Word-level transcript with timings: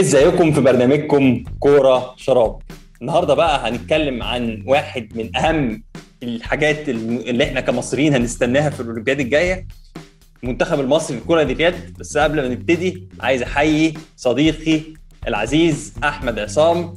ازيكم 0.00 0.52
في 0.52 0.60
برنامجكم 0.60 1.44
كورة 1.60 2.14
شراب؟ 2.16 2.58
النهارده 3.02 3.34
بقى 3.34 3.68
هنتكلم 3.68 4.22
عن 4.22 4.62
واحد 4.66 5.08
من 5.14 5.36
أهم 5.36 5.82
الحاجات 6.22 6.88
اللي 6.88 7.44
إحنا 7.44 7.60
كمصريين 7.60 8.14
هنستناها 8.14 8.70
في 8.70 8.80
الأولمبياد 8.80 9.20
الجاية 9.20 9.66
المنتخب 10.44 10.80
المصري 10.80 11.16
لكره 11.16 11.42
اليد 11.42 11.74
بس 11.98 12.18
قبل 12.18 12.42
ما 12.42 12.48
نبتدي 12.48 13.08
عايز 13.20 13.42
أحيي 13.42 13.94
صديقي 14.16 14.80
العزيز 15.28 15.94
أحمد 16.04 16.38
عصام. 16.38 16.94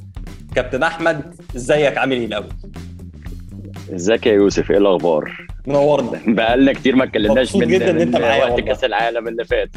كابتن 0.54 0.82
أحمد 0.82 1.34
إزيك؟ 1.56 1.98
عامل 1.98 2.16
إيه 2.16 2.26
الأول؟ 2.26 2.48
إزيك 3.94 4.26
يا 4.26 4.32
يوسف؟ 4.32 4.70
إيه 4.70 4.78
الأخبار؟ 4.78 5.46
منورنا 5.66 6.20
بقالنا 6.26 6.72
كتير 6.72 6.96
ما 6.96 7.04
اتكلمناش 7.04 7.56
من, 7.56 7.66
جدا 7.68 7.90
إن 7.90 7.96
من 7.96 8.20
معايا 8.20 8.44
وقت. 8.44 8.60
كأس 8.60 8.84
العالم 8.84 9.28
اللي 9.28 9.44
فات 9.44 9.70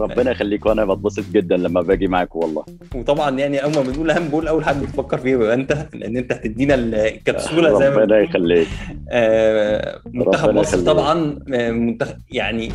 ربنا 0.00 0.30
يخليك 0.30 0.66
وأنا 0.66 0.84
بتبسط 0.84 1.24
جدا 1.32 1.56
لما 1.56 1.80
باجي 1.82 2.06
معاك 2.08 2.36
والله 2.36 2.64
وطبعا 2.94 3.38
يعني 3.38 3.64
أول 3.64 3.74
ما 3.74 3.82
بنقول 3.82 4.10
أهم 4.10 4.28
بقول 4.28 4.48
أول 4.48 4.64
حد 4.64 4.82
بتفكر 4.82 5.18
فيه 5.18 5.30
يبقى 5.30 5.54
أنت 5.54 5.86
لأن 5.94 6.16
أنت 6.16 6.32
هتدينا 6.32 6.74
الكبسولة 6.74 7.78
زي 7.78 7.90
ما 7.90 7.96
ربنا. 7.96 8.18
يخليك 8.18 8.68
آه، 9.10 10.00
منتخب 10.12 10.54
مصر. 10.54 10.80
طبعا 10.80 11.38
آه، 11.54 11.70
منتخب 11.70 12.16
يعني 12.30 12.72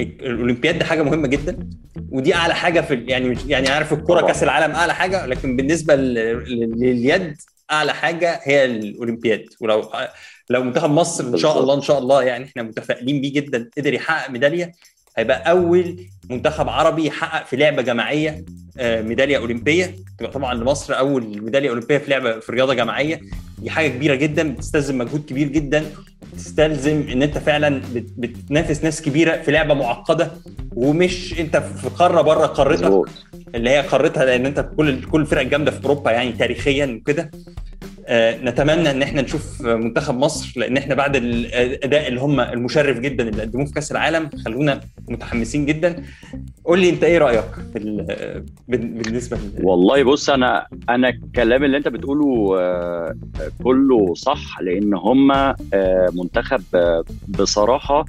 الأولمبياد 0.00 0.78
دي 0.78 0.84
حاجة 0.84 1.02
مهمة 1.02 1.28
جدا 1.28 1.58
ودي 2.10 2.34
أعلى 2.34 2.54
حاجة 2.54 2.80
في 2.80 2.94
يعني 2.94 3.36
يعني 3.48 3.68
عارف 3.68 3.92
الكرة. 3.92 4.26
كأس 4.26 4.42
العالم 4.42 4.74
أعلى 4.74 4.94
حاجة 4.94 5.26
لكن 5.26 5.56
بالنسبة 5.56 5.96
لل- 5.96 6.80
لليد 6.80 7.36
أعلى 7.70 7.94
حاجة 7.94 8.40
هي 8.42 8.64
الأولمبياد. 8.64 9.44
ولو 9.60 9.90
لو 10.50 10.62
منتخب 10.62 10.90
مصر 10.90 11.24
إن 11.24 11.36
شاء. 11.36 11.60
الله 11.60 11.74
إن 11.74 11.80
شاء 11.82 11.98
الله 11.98 12.22
يعني 12.22 12.44
إحنا 12.44 12.62
متفائلين 12.62 13.20
بيه 13.20 13.32
جدا 13.32 13.70
قدر 13.78 13.94
يحقق 13.94 14.30
ميدالية 14.30 14.72
هيبقى 15.16 15.50
أول 15.50 16.06
منتخب 16.30 16.68
عربي 16.68 17.06
يحقق 17.06 17.46
في 17.46 17.56
لعبة 17.56 17.82
جماعية 17.82 18.44
آه، 18.78 19.02
ميدالية 19.02 19.36
أولمبية. 19.36 19.94
تبقى 20.18 20.32
طبعا 20.32 20.54
لمصر 20.54 20.98
أول 20.98 21.42
ميدالية 21.42 21.70
أولمبية 21.70 21.98
في 21.98 22.10
لعبة 22.10 22.40
في 22.40 22.52
رياضه 22.52 22.74
جماعية. 22.74 23.20
دي 23.58 23.70
حاجة 23.70 23.88
كبيرة 23.88 24.14
جدا 24.14 24.52
بتستلزم 24.54 24.98
مجهود 24.98 25.24
كبير 25.24 25.48
جدا. 25.48 25.86
تستلزم 26.36 27.04
إن 27.12 27.22
أنت 27.22 27.38
فعلا 27.38 27.80
بت- 27.94 28.12
بتنافس 28.18 28.84
ناس 28.84 29.02
كبيرة 29.02 29.36
في 29.42 29.50
لعبة 29.50 29.74
معقدة 29.74 30.30
ومش 30.76 31.40
أنت 31.40 31.56
في 31.56 31.88
قارة 31.88 32.20
بره 32.22 32.46
قارتك 32.46 32.84
اللي 33.54 33.70
هي 33.70 33.80
قارتها 33.80 34.24
لأن 34.24 34.46
أنت 34.46 34.68
كل 34.76 35.02
كل 35.04 35.20
الفرق 35.20 35.40
الجامده 35.40 35.70
في 35.70 35.84
أوروبا 35.84 36.10
يعني 36.10 36.32
تاريخيا 36.32 36.86
وكده. 37.00 37.30
آه، 38.10 38.36
نتمنى 38.44 38.90
إن 38.90 39.02
إحنا 39.02 39.22
نشوف 39.22 39.60
منتخب 39.62 40.14
مصر 40.18 40.52
لأن 40.60 40.76
إحنا 40.76 40.94
بعد 40.94 41.16
الاداء 41.16 42.08
اللي 42.08 42.20
هم 42.20 42.40
المشرف 42.40 42.98
جدا 42.98 43.28
اللي 43.28 43.42
قدموه 43.42 43.66
في 43.66 43.72
كأس 43.72 43.92
العالم 43.92 44.30
خلونا 44.44 44.80
متحمسين 45.08 45.66
جدا. 45.66 46.02
قول 46.68 46.80
لي 46.80 46.90
انت 46.90 47.04
إيه 47.04 47.18
رأيك 47.18 47.44
في 47.72 47.78
ال- 47.78 48.44
بال- 48.68 48.86
بالنسبة 49.02 49.36
لل- 49.36 49.64
والله 49.64 50.02
بص 50.02 50.30
أنا 50.30 50.66
أنا 50.88 51.08
الكلام 51.08 51.64
اللي 51.64 51.76
أنت 51.76 51.88
بتقوله 51.88 52.60
آه، 52.60 53.14
كله 53.64 54.14
صح 54.14 54.60
لأن 54.60 54.94
هم 54.94 55.32
آه، 55.32 55.54
منتخب 56.12 56.62
آه، 56.74 57.04
بصراحة 57.28 58.04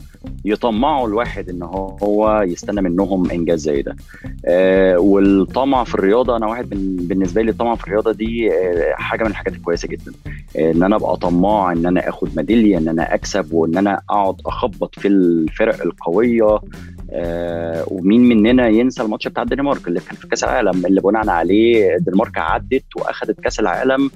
يطمعوا 0.46 1.08
الواحد 1.08 1.50
إن 1.50 1.64
هو 2.04 2.42
يستنى 2.48 2.82
منهم 2.82 3.32
إنجاز 3.32 3.60
زي 3.60 3.82
ده. 3.82 3.96
والطمع 4.98 5.84
في 5.84 5.96
الرياضة 5.96 6.36
أنا 6.38 6.48
واحد 6.48 6.70
بالنسبة 7.08 7.42
لي 7.42 7.52
الطمع 7.52 7.76
في 7.76 7.84
الرياضة 7.88 8.12
دي 8.12 8.50
حاجة 8.94 9.24
من 9.24 9.30
الحاجات 9.30 9.54
الكويسة 9.54 9.88
جدا. 9.88 10.12
إن 10.60 10.84
أنا 10.84 10.96
أبقى 10.96 11.18
طماع 11.18 11.72
إن 11.72 11.86
أنا 11.86 12.10
آخد 12.10 12.30
ميدالية 12.38 12.78
إن 12.78 12.88
أنا 12.88 13.14
أكسب 13.14 13.54
وإن 13.54 13.78
أنا 13.78 14.02
أقعد 14.10 14.36
أخبط 14.46 15.00
في 15.00 15.08
الفرق 15.08 15.82
القوية. 15.82 16.60
آه، 17.12 17.84
ومين 17.88 18.22
مننا 18.22 18.68
ينسى 18.68 19.04
الماتش 19.04 19.28
بتاع 19.28 19.44
الدنمارك 19.44 19.88
اللي 19.88 20.00
كان 20.00 20.16
في 20.16 20.28
كأس 20.28 20.44
العالم 20.44 20.86
اللي 20.86 21.02
بناء 21.02 21.30
عليه 21.30 21.96
الدنمارك 21.96 22.38
عدت 22.38 22.84
وأخدت 22.96 23.40
كأس 23.40 23.60
العالم 23.60 24.12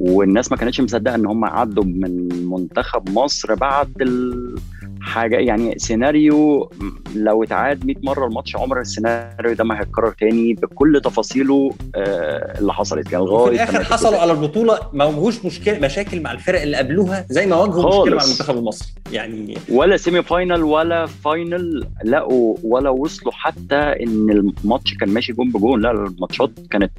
والناس 0.00 0.50
ما 0.50 0.56
كانتش 0.56 0.80
مصدقة 0.80 1.14
إن 1.14 1.26
هم 1.26 1.44
عدوا 1.44 1.84
من 1.84 2.28
منتخب 2.46 3.10
مصر 3.10 3.54
بعد 3.54 3.92
الحاجة 4.00 5.36
يعني 5.36 5.74
سيناريو 5.78 6.70
لو 7.16 7.42
اتعاد 7.42 7.86
100 7.86 7.96
مرة 8.02 8.26
الماتش 8.26 8.56
عمر 8.56 8.80
السيناريو 8.80 9.52
ده 9.54 9.64
ما 9.64 9.80
هيتكرر 9.80 10.10
تاني 10.20 10.54
بكل 10.54 11.00
تفاصيله 11.04 11.70
آه، 11.96 12.58
اللي 12.58 12.72
حصلت. 12.72 13.12
يعني 13.12 13.24
لغاية 13.24 13.54
الآخر 13.54 13.74
لما 13.74 13.84
حصلوا 13.84 14.18
على 14.18 14.32
البطولة 14.32 14.78
ما 14.92 15.04
واجهوش 15.04 15.44
مشكلة 15.44 15.78
مشاكل 15.78 16.20
مع 16.22 16.32
الفرق 16.32 16.62
اللي 16.62 16.76
قبلوها 16.76 17.26
زي 17.30 17.46
ما 17.46 17.56
واجهوا 17.56 17.88
مشكلة 18.00 18.16
مع. 18.16 18.24
المنتخب 18.24 18.56
المصري. 18.58 18.88
يعني 19.12 19.54
ولا 19.68 19.96
semi 19.96 20.22
final 20.22 20.62
ولا 20.62 21.06
final 21.06 21.86
لقوا 22.04 22.56
ولا 22.64 22.90
وصلوا 22.90 23.32
حتى 23.32 23.74
إن 23.76 24.30
الماتش 24.30 24.94
كان 24.94 25.08
ماشي 25.08 25.32
جون 25.32 25.50
بجون. 25.50 25.80
لا 25.80 25.90
الماتشات 25.90 26.50
كانت 26.70 26.92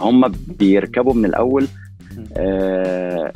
هم 0.00 0.32
بيركبوا 0.58 1.14
من 1.14 1.24
الأول 1.24 1.66
آه 2.36 3.32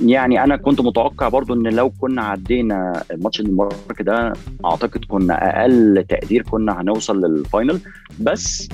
يعني 0.00 0.44
أنا 0.44 0.56
كنت 0.56 0.80
متوقع 0.80 1.28
برضو 1.28 1.54
إن 1.54 1.66
لو 1.66 1.90
كنا 1.90 2.22
عدينا 2.22 3.02
الماتش 3.10 3.40
الدنمارك 3.40 4.02
ده 4.02 4.32
أعتقد 4.64 5.04
كنا 5.04 5.60
أقل 5.60 6.04
تقدير 6.08 6.42
كنا 6.42 6.80
هنوصل 6.80 7.20
لل 7.24 7.38
final. 7.38 7.80
بس 8.20 8.68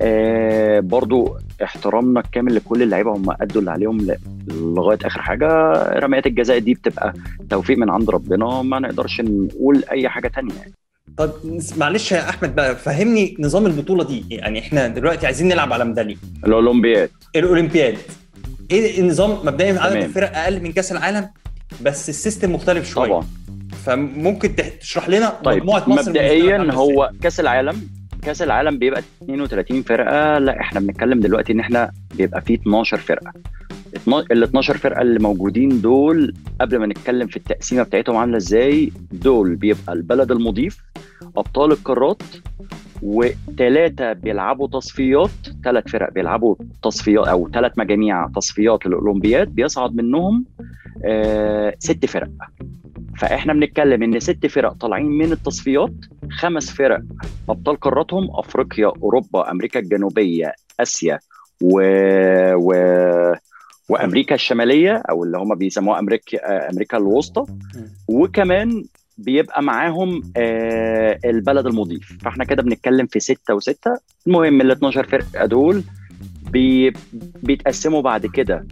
آه 0.00 0.80
برضو 0.80 1.36
احترامنا 1.62 2.20
الكامل 2.20 2.54
لكل 2.54 2.82
اللعيبة 2.82 3.12
هم 3.12 3.30
أدوا 3.40 3.60
اللي 3.60 3.70
عليهم 3.70 4.16
لغاية 4.48 4.98
آخر 5.04 5.22
حاجة. 5.22 5.72
رميات 5.98 6.26
الجزاء 6.26 6.58
دي 6.58 6.74
بتبقى 6.74 7.12
توفيق 7.50 7.78
من 7.78 7.90
عند 7.90 8.10
ربنا 8.10 8.62
ما 8.62 8.78
نقدرش 8.78 9.20
نقول 9.20 9.84
أي 9.92 10.08
حاجة 10.08 10.28
تانية 10.28 10.54
يعني. 10.54 10.72
طب 11.16 11.30
معلش 11.78 12.12
يا 12.12 12.28
أحمد 12.28 12.54
بقى 12.54 12.76
فهمني 12.76 13.36
نظام 13.38 13.66
البطولة 13.66 14.04
دي. 14.04 14.24
يعني 14.30 14.58
إحنا 14.58 14.88
دلوقتي 14.88 15.26
عايزين 15.26 15.48
نلعب 15.48 15.72
على 15.72 15.84
ميداليه 15.84 16.16
الأولمبياد. 16.46 17.10
الأولمبياد. 17.36 17.96
إيه 18.70 19.00
النظام 19.00 19.30
مبدئيا 19.46 19.80
عدد. 19.80 19.96
الفرق 19.96 20.36
أقل 20.38 20.62
من 20.62 20.72
كأس 20.72 20.92
العالم؟ 20.92 21.28
بس 21.82 22.08
السيستم 22.08 22.52
مختلف 22.54 22.88
شوية. 22.88 23.08
طبعا. 23.08 23.26
فممكن 23.84 24.54
تشرح 24.80 25.08
لنا 25.08 25.28
طيب 25.44 25.58
مجموعة 25.62 25.84
مصر 25.90 26.10
مبدئيا 26.10 26.72
هو 26.72 27.10
كأس 27.22 27.40
العالم 27.40 27.88
كأس 28.22 28.42
العالم 28.42 28.78
بيبقى 28.78 29.02
32 29.22 29.82
فرقة. 29.82 30.38
لا 30.38 30.60
إحنا 30.60 30.80
بنتكلم 30.80 31.20
دلوقتي 31.20 31.52
إن 31.52 31.60
إحنا 31.60 31.90
بيبقى 32.14 32.40
فيه 32.42 32.54
12 32.54 32.98
فرقة. 32.98 33.32
ال 34.08 34.42
12 34.42 34.78
فرقة 34.78 35.02
اللي 35.02 35.18
موجودين 35.18 35.80
دول 35.80 36.34
قبل 36.60 36.78
ما 36.78 36.86
نتكلم 36.86 37.26
في 37.26 37.36
التقسيمة 37.36 37.82
بتاعتهم 37.82 38.16
عاملة 38.16 38.36
إزاي 38.36 38.92
دول 39.12 39.56
بيبقى 39.56 39.92
البلد 39.92 40.30
المضيف 40.30 40.78
أبطال 41.36 41.72
القارات 41.72 42.22
وثلاثه 43.02 44.12
بيلعبوا 44.12 44.68
تصفيات 44.68 45.30
ثلاث 45.64 45.88
فرق 45.88 46.12
بيلعبوا 46.12 46.56
تصفيات 46.82 47.28
أو 47.28 47.50
ثلاث 47.50 47.72
مجاميع 47.78 48.28
تصفيات 48.28 48.86
للأولمبياد 48.86 49.48
بيصعد 49.48 49.94
منهم 49.94 50.44
آه 51.04 51.74
ست 51.78 52.06
فرق. 52.06 52.30
فإحنا 53.18 53.52
بنتكلم 53.52 54.02
إن 54.02 54.20
ست 54.20 54.46
فرق 54.46 54.72
طالعين 54.72 55.06
من 55.06 55.32
التصفيات 55.32 55.92
خمس 56.30 56.70
فرق 56.70 57.00
أبطال 57.48 57.76
قاراتهم 57.76 58.28
أفريقيا 58.30 58.86
أوروبا 59.02 59.50
أمريكا 59.50 59.80
الجنوبية 59.80 60.52
آسيا 60.80 61.18
و... 61.62 61.80
و... 62.54 62.72
وأمريكا 63.88 64.34
الشمالية 64.34 65.02
أو 65.10 65.24
اللي 65.24 65.38
هم 65.38 65.54
بيسموها 65.54 65.98
أمريكا 65.98 66.38
آه، 66.44 66.70
أمريكا 66.72 66.96
الوسطى. 66.96 67.44
وكمان 68.08 68.84
بيبقى 69.18 69.62
معاهم 69.62 70.22
آه 70.36 71.18
البلد 71.24 71.66
المضيف. 71.66 72.18
فاحنا 72.22 72.44
كده 72.44 72.62
بنتكلم 72.62 73.06
في 73.06 73.20
ستة 73.20 73.54
وستة. 73.54 73.96
المهم 74.26 74.60
ال 74.60 74.70
12 74.70 75.04
فرقة 75.06 75.46
دول 75.46 75.82
بي 76.50 76.92
بيتقسموا 77.42 78.02
بعد 78.02 78.26
كده 78.26 78.66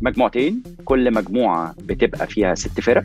لمجموعتين. 0.00 0.62
كل 0.84 1.14
مجموعة 1.14 1.74
بتبقى 1.84 2.26
فيها 2.26 2.54
ست 2.54 2.80
فرق. 2.80 3.04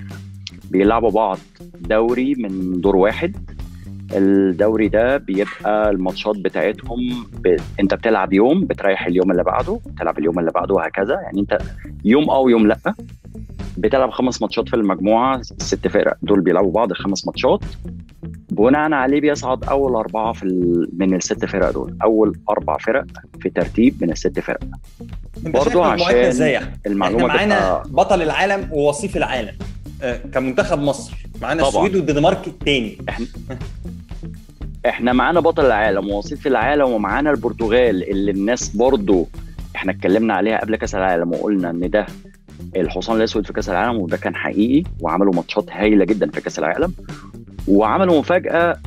بيلعبوا 0.72 1.12
بعض 1.12 1.38
دوري 1.80 2.36
من 2.36 2.82
دور 2.82 2.96
واحد. 2.96 3.36
الدوري 4.14 4.88
ده 4.88 5.18
بيبقى 5.18 5.90
الماتشات 5.90 6.36
بتاعتهم 6.38 7.00
ب... 7.44 7.56
انت 7.80 7.94
بتلعب 7.94 8.34
يوم 8.34 8.66
بتريح 8.66 9.06
اليوم 9.08 9.32
اللي 9.32 9.44
بعده 9.44 9.80
بتلعب 9.86 10.20
اليوم 10.20 10.40
اللي 10.40 10.52
بعده 10.52 10.74
وهكذا. 10.74 11.14
يعني 11.24 11.40
انت 11.40 11.58
يوم 12.06 12.30
آه 12.30 12.40
ويوم 12.40 12.68
لأ. 12.68 12.94
بتلعب 13.78 14.10
خمس 14.12 14.42
ماتشات 14.42 14.70
في 14.70 14.76
المجموعة 14.76 15.42
ست 15.42 15.88
فرق 15.88 16.14
دول 16.22 16.42
بيلعبوا 16.42 16.72
بعض 16.72 16.94
خمس 16.94 17.28
ماتشات 17.28 17.60
بناء 18.52 18.92
عليه 18.94 19.22
بيصعد 19.22 19.64
أول 19.64 19.96
أربعة 19.96 20.34
في 20.34 20.44
ال... 20.44 20.90
من 20.98 21.14
الست 21.16 21.46
فرق 21.46 21.72
دول 21.72 21.98
أول 22.04 22.38
أربع 22.50 22.78
فرق 22.78 23.06
في 23.40 23.50
ترتيب 23.50 24.04
من 24.04 24.12
الست 24.12 24.40
فرق 24.40 24.60
برضو 25.42 25.82
عشان؟ 25.84 26.08
المعلومة 26.88 27.28
إحنا 27.28 27.38
معانا 27.48 27.56
تبقى 27.84 27.84
بطل 28.06 28.22
العالم 28.22 28.70
ووصيف 28.72 29.18
العالم 29.18 29.54
آه، 30.02 30.18
كمنتخب 30.34 30.80
مصر 30.80 31.18
معانا. 31.42 31.68
السويد 31.68 31.96
والدنمارك 31.96 32.48
الثاني 32.48 32.98
إحنا 34.86 35.14
معانا 35.14 35.40
بطل 35.40 35.66
العالم 35.66 36.10
ووصيف 36.10 36.48
العالم 36.48 36.90
ومعانا 36.90 37.32
البرتغال 37.32 38.10
اللي 38.12 38.32
الناس 38.32 38.76
برضو 38.76 39.28
إحنا 39.76 39.92
اتكلمنا 39.92 40.34
عليها 40.34 40.62
قبل 40.62 40.76
كأس 40.76 40.96
العالم 40.96 41.32
وقلنا 41.32 41.70
إن 41.70 41.90
ده 41.90 42.06
الحصان 42.76 43.18
الأسود 43.18 43.48
في 43.48 43.54
كأس 43.54 43.70
العالم 43.70 44.00
وده 44.00 44.18
كان 44.18 44.36
حقيقي 44.36 44.84
وعملوا 45.02 45.34
ماتشات 45.36 45.66
هايلة 45.72 46.06
جدا 46.06 46.32
في 46.32 46.42
كأس 46.42 46.60
العالم 46.60 46.94
وعملوا 47.68 48.20
مفاجأة 48.20 48.80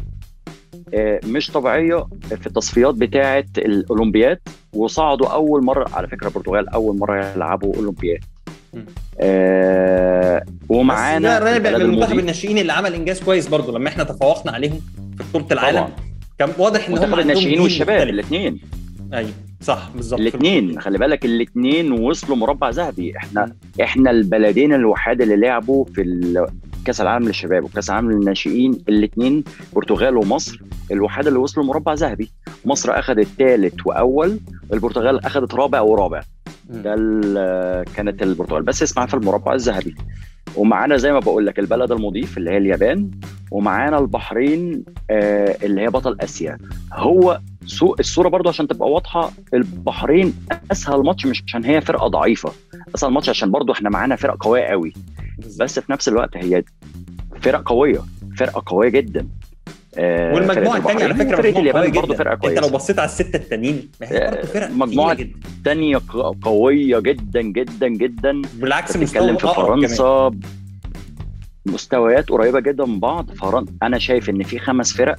آه، 0.94 1.20
مش 1.25 1.50
طبيعية 1.50 2.06
في 2.40 2.46
التصفيات 2.46 2.94
بتاعه 2.94 3.44
الأولمبياد 3.58 4.38
وصعدوا 4.73 5.26
أول 5.26 5.64
مرة 5.64 5.87
على 5.94 6.08
فكرة 6.08 6.29
البرتغال 6.29 6.69
أول 6.69 6.99
مرة 6.99 7.32
يلعبوا 7.35 7.75
أولمبياد. 7.76 8.25
آه 9.20 10.43
ومعانا 10.69 11.38
ده 11.38 11.38
رابع 11.38 11.56
البلد 11.69 11.82
من 11.82 11.88
منتخب 11.90 12.02
المضيف. 12.02 12.20
الناشئين 12.20 12.58
اللي 12.58 12.73
عمل 12.73 12.94
إنجاز 12.94 13.23
كويس 13.23 13.49
برضه 13.49 13.79
لما 13.79 13.88
إحنا 13.88 14.05
تفوقنا 14.05 14.52
عليهم 14.52 14.81
في 15.19 15.25
بطولة 15.31 15.46
العالم 15.52 15.79
طبعا 15.79 15.90
كان 16.38 16.49
واضح 16.58 16.88
إن 16.88 16.99
هم 16.99 17.19
الناشئين 17.19 17.61
والشباب. 17.61 18.08
الاثنين 18.08 18.61
أيوه 19.12 19.31
صح 19.61 19.91
بالظبط 19.95 20.21
الاثنين 20.21 20.81
خلي 20.81 20.99
بالك 20.99 21.25
الاثنين 21.25 21.93
وصلوا 21.93 22.37
مربع 22.37 22.71
ذهبي. 22.71 23.17
إحنا 23.17 23.53
إحنا 23.83 24.11
البلدين 24.11 24.73
الوحيد 24.73 25.23
اللي 25.23 25.37
لعبوا 25.37 25.85
في 25.85 26.47
كأس 26.85 27.01
العالم 27.01 27.27
للشباب 27.27 27.65
وكأس 27.65 27.91
العالم 27.91 28.11
للناشئين 28.11 28.71
الاثنين 28.89 29.45
البرتغال 29.71 30.17
ومصر 30.17 30.61
الوحيد 30.93 31.27
اللي 31.27 31.39
وصلوا 31.39 31.67
مربع 31.67 31.93
ذهبي. 31.95 32.31
مصر 32.65 32.99
أخذت 32.99 33.29
ثالث 33.39 33.75
وأول 33.87 34.39
البرتغال 34.73 35.25
اخذت 35.26 35.55
رابع 35.55 35.81
ورابع. 35.81 36.20
ده 36.69 36.94
كانت 37.97 38.23
البرتغال. 38.23 38.62
بس 38.62 38.82
اسمها 38.82 39.06
في 39.06 39.15
المربع 39.15 39.55
الذهبي. 39.55 39.94
ومعانا 40.56 40.97
زي 40.97 41.12
ما 41.12 41.19
بقول 41.19 41.47
لك 41.47 41.59
البلد 41.59 41.93
المضيف 41.93 42.38
اللي 42.38 42.50
هي 42.50 42.56
اليابان 42.56 43.11
ومعانا 43.50 43.99
البحرين 43.99 44.85
آه، 45.11 45.56
اللي 45.62 45.81
هي 45.81 45.87
بطل 45.87 46.17
آسيا. 46.20 46.59
هو 46.93 47.41
سوء 47.67 48.00
الصورة 48.00 48.29
برضو 48.29 48.49
عشان 48.49 48.69
تبقى 48.69 48.91
واضحة 48.91 49.31
البحرين 49.55 50.35
أسهل 50.73 51.00
ماتش 51.03 51.26
مش 51.26 51.43
عشان 51.47 51.64
هي 51.64 51.81
فرقة 51.81 52.06
ضعيفة. 52.06 52.53
أسهل 52.94 53.11
ماتش 53.11 53.29
عشان 53.29 53.50
برضو 53.50 53.73
إحنا 53.73 53.91
معانا 53.91 54.17
فرق 54.17 54.37
قوية 54.44 54.62
قوي. 54.64 54.93
بس 55.61 55.79
في 55.79 55.93
نفس 55.93 56.09
الوقت 56.09 56.37
هي 56.37 56.64
فرق 57.41 57.62
قوية. 57.69 58.00
فرقة 58.38 58.62
قوية 58.67 58.88
جدا. 58.88 59.29
والمجموعة 59.99 60.81
فرقة 60.81 60.93
الثانية 60.93 61.05
على 61.05 61.15
فكرة 61.15 61.39
مجموعة 61.39 61.61
اليابان 61.61 61.91
جدا. 61.91 62.15
فرقة 62.15 62.33
انت 62.35 62.43
كويسة. 62.43 62.61
لو 62.61 62.69
بصيت 62.69 62.99
على 62.99 63.06
السته 63.09 63.37
التانيين 63.37 63.89
هي 64.03 64.31
برضه 64.31 64.47
فرق 64.47 64.71
مجموعة 64.71 65.15
تقيلة 65.15 65.31
جدا. 65.31 65.39
تانية 65.65 66.00
قوية 66.43 66.99
جدا 66.99 67.41
جدا 67.43 67.89
جدا. 67.89 68.43
بالعكس 68.55 68.97
بتتكلم 68.97 69.37
في. 69.37 69.47
فرنسا 69.47 70.31
مستويات 71.67 72.29
قريبة 72.31 72.61
جدا 72.61 72.85
من 72.85 73.00
بعض. 73.00 73.31
فرن... 73.31 73.67
أنا 73.83 73.99
شايف 73.99 74.31
إن 74.31 74.43
في 74.43 74.59
خمس 74.59 74.97
فرق. 74.97 75.17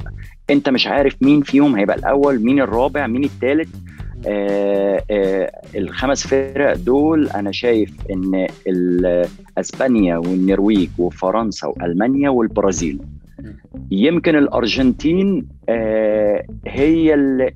أنت 0.49 0.69
مش 0.69 0.87
عارف 0.87 1.15
مين 1.21 1.41
فيهم 1.41 1.75
هيبقى 1.75 1.95
الأول 1.95 2.39
مين 2.43 2.61
الرابع 2.61 3.07
مين 3.07 3.23
الثالث 3.23 3.69
آه 4.27 5.03
آه 5.11 5.51
الخمس 5.75 6.27
فرق 6.27 6.73
دول 6.75 7.29
أنا 7.29 7.51
شايف 7.51 7.89
إن 8.11 8.47
أسبانيا 9.57 10.17
والنرويج 10.17 10.89
وفرنسا 10.97 11.67
وألمانيا 11.67 12.29
والبرازيل. 12.29 12.99
يمكن 13.91 14.35
الأرجنتين 14.35 15.47
آه 15.69 16.45
هي 16.67 17.13
اللي 17.13 17.55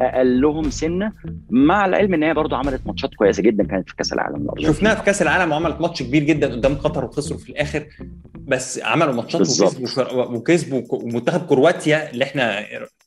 أقلهم 0.00 0.70
سنة 0.70 1.12
مع 1.50 1.86
العلم 1.86 2.14
إن 2.14 2.22
هي 2.22 2.34
برضو 2.34 2.54
عملت 2.54 2.86
ماتشات 2.86 3.14
كويسة 3.14 3.42
جدا 3.42 3.64
كانت 3.64 3.88
في 3.88 3.96
كأس 3.96 4.12
العالم 4.12 4.36
الارجنتين 4.42 4.72
شفناها 4.74 4.94
في 4.94 5.02
كأس 5.02 5.22
العالم 5.22 5.52
وعملت 5.52 5.80
ماتش 5.80 6.02
كبير 6.02 6.22
جدا 6.22 6.52
قدام 6.52 6.74
قطر 6.74 7.04
وخسروا 7.04 7.38
في 7.38 7.50
الآخر 7.50 7.86
بس 8.34 8.80
عملوا 8.82 9.12
ماتشات. 9.12 9.40
وكسبوا 9.40 10.24
وكسبوا 10.36 10.82
ومنتخب 10.90 11.46
كرواتيا 11.46 12.10
اللي 12.10 12.24
إحنا 12.24 12.64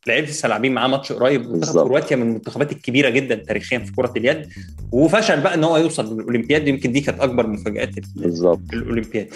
لعبت 0.08 0.30
لسه 0.30 0.50
لاعبين 0.50 0.74
معاه 0.74 0.88
ماتش 0.88 1.12
قريب 1.12 1.50
منتخب. 1.50 1.84
كرواتيا 1.84 2.16
من 2.18 2.24
المنتخبات 2.24 2.72
الكبيرة 2.72 3.10
جدا 3.10 3.36
تاريخيا 3.36 3.80
في 3.80 3.92
كرة 3.94 4.14
اليد 4.18 4.48
وفشل 4.92 5.42
بقى 5.42 5.54
إن 5.54 5.64
هو 5.64 5.78
يوصل 5.78 6.16
للأولمبياد 6.16 6.68
يمكن 6.68 6.92
دي 6.92 7.02
كانت 7.02 7.20
أكبر 7.20 7.48
مفاجآت 7.48 7.98
ال- 7.98 8.04
بالظبط 8.16 8.74
الأولمبياد 8.74 9.28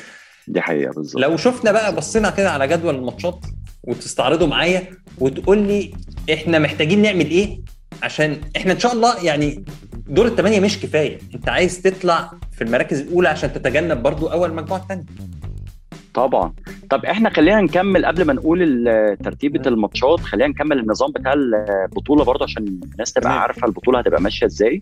دي 0.48 0.62
حقيقة 0.62 0.94
بالظبط. 0.94 1.22
لو 1.22 1.38
شفنا 1.38 1.72
بقى 1.72 1.96
بصينا 1.96 2.30
كده 2.30 2.52
على 2.52 2.68
جدول 2.68 2.96
الماتشات 2.96 3.46
وتستعرضه 3.84 4.48
معايا 4.48 4.84
وتقول 5.20 5.58
لي 5.58 5.94
إحنا 6.34 6.60
محتاجين 6.60 7.02
نعمل 7.02 7.26
إيه 7.30 7.60
عشان 8.04 8.38
إحنا 8.58 8.74
إن 8.74 8.80
شاء 8.80 8.94
الله 8.94 9.24
يعني 9.24 9.66
دور 10.08 10.26
الثمانيه 10.26 10.60
مش 10.60 10.80
كفاية. 10.80 11.18
أنت 11.36 11.50
عايز 11.50 11.82
تطلع 11.82 12.32
في 12.52 12.64
المراكز 12.64 13.02
الأولى 13.02 13.30
عشان 13.30 13.54
تتجنب 13.54 14.04
برضو 14.04 14.28
أول 14.28 14.54
مجموعة 14.54 14.80
الثانية 14.82 15.04
طبعا. 16.14 16.54
طب 16.90 17.06
إحنا 17.06 17.30
خلينا 17.30 17.62
نكمل 17.62 18.06
قبل 18.06 18.26
ما 18.26 18.34
نقول 18.34 18.86
ترتيبة 19.24 19.62
الماتشات 19.70 20.20
خلينا 20.20 20.48
نكمل 20.48 20.80
النظام 20.80 21.12
بتاع 21.12 21.34
البطولة 21.34 22.24
برضه 22.24 22.44
عشان 22.44 22.80
الناس 22.94 23.14
تبقى. 23.14 23.42
عارفة 23.42 23.68
البطولة 23.68 24.00
هتبقى 24.00 24.22
ماشية 24.22 24.46
إزاي. 24.46 24.82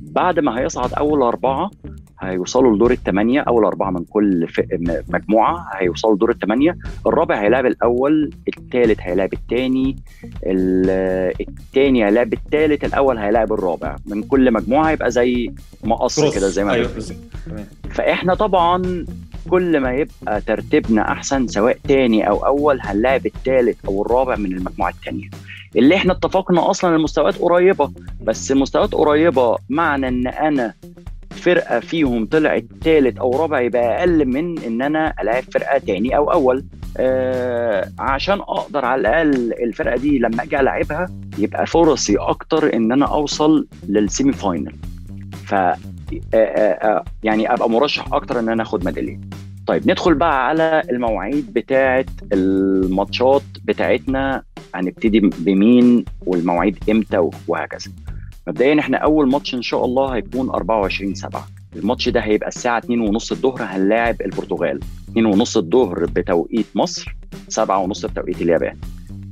بعد 0.00 0.38
ما 0.38 0.60
هيصعد 0.60 0.92
أول 0.94 1.22
أربعة 1.22 1.70
هيوصلوا 2.30 2.76
لدور 2.76 2.90
الثمانيه 2.92 3.40
أول 3.40 3.64
أربعة 3.64 3.90
من 3.90 4.04
كل 4.04 4.46
مجموعة 5.08 5.66
هيوصلوا 5.74 6.14
لدور 6.14 6.30
الثمانيه 6.30 6.76
الرابع 7.06 7.42
هيلاعب 7.42 7.66
الأول 7.66 8.30
الثالث 8.58 8.98
هيلاعب 9.00 9.32
الثاني 9.32 9.96
الثاني 10.46 12.04
هيلاعب 12.04 12.32
الثالث 12.32 12.84
الأول 12.84 13.18
هيلاعب 13.18 13.52
الرابع. 13.52 13.96
من 14.06 14.22
كل 14.22 14.52
مجموعة 14.52 14.90
يبقى 14.90 15.10
زي 15.10 15.52
مقص. 15.84 16.34
كده 16.34 16.48
زي 16.48 16.64
ما 16.64 16.72
تمام. 17.46 17.66
فإحنا 17.90 18.34
طبعا 18.34 19.04
كل 19.50 19.80
ما 19.80 19.92
يبقى 19.94 20.40
ترتيبنا 20.40 21.12
أحسن 21.12 21.46
سواء 21.46 21.78
تاني 21.88 22.28
أو 22.28 22.46
أول 22.46 22.78
هنلاعب 22.82 23.26
الثالث 23.26 23.84
أو 23.84 24.02
الرابع 24.02 24.36
من 24.36 24.52
المجموعة 24.52 24.90
الثانية 24.90 25.28
اللي 25.76 25.96
إحنا 25.96 26.12
اتفقنا 26.12 26.70
أصلا 26.70 26.96
المستويات 26.96 27.38
قريبة 27.38 27.90
بس 28.24 28.52
المستويات 28.52 28.92
قريبة 28.94 29.56
معنى 29.68 30.08
إن 30.08 30.26
أنا 30.26 30.74
فرقة 31.38 31.80
فيهم 31.80 32.26
طلعت 32.26 32.64
ثالث 32.84 33.18
أو 33.18 33.40
رابع 33.40 33.60
يبقى 33.60 33.98
أقل 33.98 34.26
من 34.26 34.58
إن 34.58 34.82
أنا 34.82 35.14
ألاعب 35.22 35.42
فرقة 35.42 35.78
تاني 35.78 36.16
أو 36.16 36.32
أول. 36.32 36.64
آه 36.96 37.88
عشان 37.98 38.40
أقدر 38.40 38.84
على 38.84 39.00
الأقل 39.00 39.52
الفرقة 39.52 39.96
دي 39.96 40.18
لما 40.18 40.42
أجي 40.42 40.60
العبها 40.60 41.06
يبقى 41.38 41.66
فرصي 41.66 42.16
أكتر 42.16 42.74
إن 42.74 42.92
أنا 42.92 43.06
أوصل 43.06 43.66
للسيمي 43.88 44.32
فاينل 44.32 44.74
ف 45.46 45.54
آه، 45.54 45.76
آه، 46.34 46.38
آه، 46.88 47.04
يعني 47.22 47.52
أبقى 47.52 47.70
مرشح 47.70 48.12
أكتر 48.12 48.38
إن 48.38 48.48
أنا 48.48 48.62
أخد 48.62 48.84
ميدالية. 48.84 49.20
طيب 49.66 49.90
ندخل 49.90 50.14
بقى 50.14 50.48
على 50.48 50.82
المواعيد 50.90 51.52
بتاعه 51.52 52.04
الماتشات 52.32 53.42
بتاعتنا. 53.64 54.42
هنبتدي 54.74 55.20
بمين 55.20 56.04
والمواعيد 56.26 56.78
إمتى 56.90 57.30
وهكذا. 57.48 57.90
مبدئيا 58.48 58.80
إحنا 58.80 58.98
أول 58.98 59.30
ماتش 59.30 59.54
إن 59.54 59.62
شاء 59.62 59.84
الله 59.84 60.14
هيكون 60.14 60.50
24 60.50 61.14
7 61.14 61.48
الماتش 61.76 62.08
ده 62.08 62.20
هيبقى 62.20 62.48
الساعة 62.48 62.78
2 62.78 63.00
ونص 63.00 63.32
الظهر 63.32 63.62
هنلاعب 63.62 64.22
البرتغال. 64.22 64.80
2 65.10 65.26
ونص 65.26 65.56
الظهر 65.56 66.04
بتوقيت 66.06 66.66
مصر 66.74 67.16
7 67.48 67.78
ونص 67.78 68.06
بتوقيت 68.06 68.42
اليابان. 68.42 68.76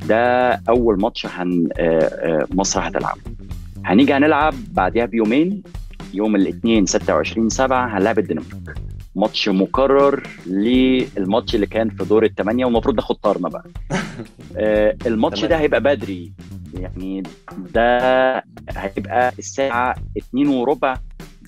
ده 0.08 0.50
أول 0.68 1.00
ماتش 1.00 1.26
هن 1.26 1.68
آه، 1.78 1.98
آه، 2.00 2.46
مصر 2.54 2.88
هتلعبه. 2.88 3.20
هنيجي 3.84 4.12
هنلعب 4.14 4.54
بعدها 4.72 5.04
بيومين 5.04 5.62
يوم 6.14 6.36
الاثنين 6.36 6.86
26 6.86 7.48
7 7.48 7.98
هنلعب 7.98 8.18
الدنمارك 8.18 8.74
ماتش 9.14 9.48
مكرر 9.48 10.26
للماتش 10.46 11.54
اللي 11.54 11.66
كان 11.66 11.90
في 11.90 12.04
دور 12.04 12.24
الثمانية 12.24 12.64
والمفروض 12.64 12.94
ناخد 12.96 13.14
طارنا 13.14 13.48
بقى. 13.48 13.64
آه 14.56 14.96
الماتش. 15.06 15.44
ده 15.44 15.58
هيبقى 15.58 15.80
بدري. 15.80 16.32
يعني 16.80 17.22
ده 17.74 17.98
هيبقى 18.76 19.32
الساعة 19.38 19.94
2 20.18 20.48
وربع 20.48 20.96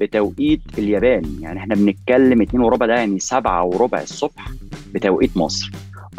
بتوقيت 0.00 0.60
اليابان. 0.78 1.22
يعني 1.40 1.58
إحنا 1.58 1.74
بنتكلم 1.74 2.42
2 2.42 2.60
وربع 2.64 2.86
ده 2.86 2.94
يعني 2.94 3.18
7 3.18 3.64
وربع 3.64 4.00
الصبح 4.02 4.50
بتوقيت 4.94 5.36
مصر. 5.36 5.70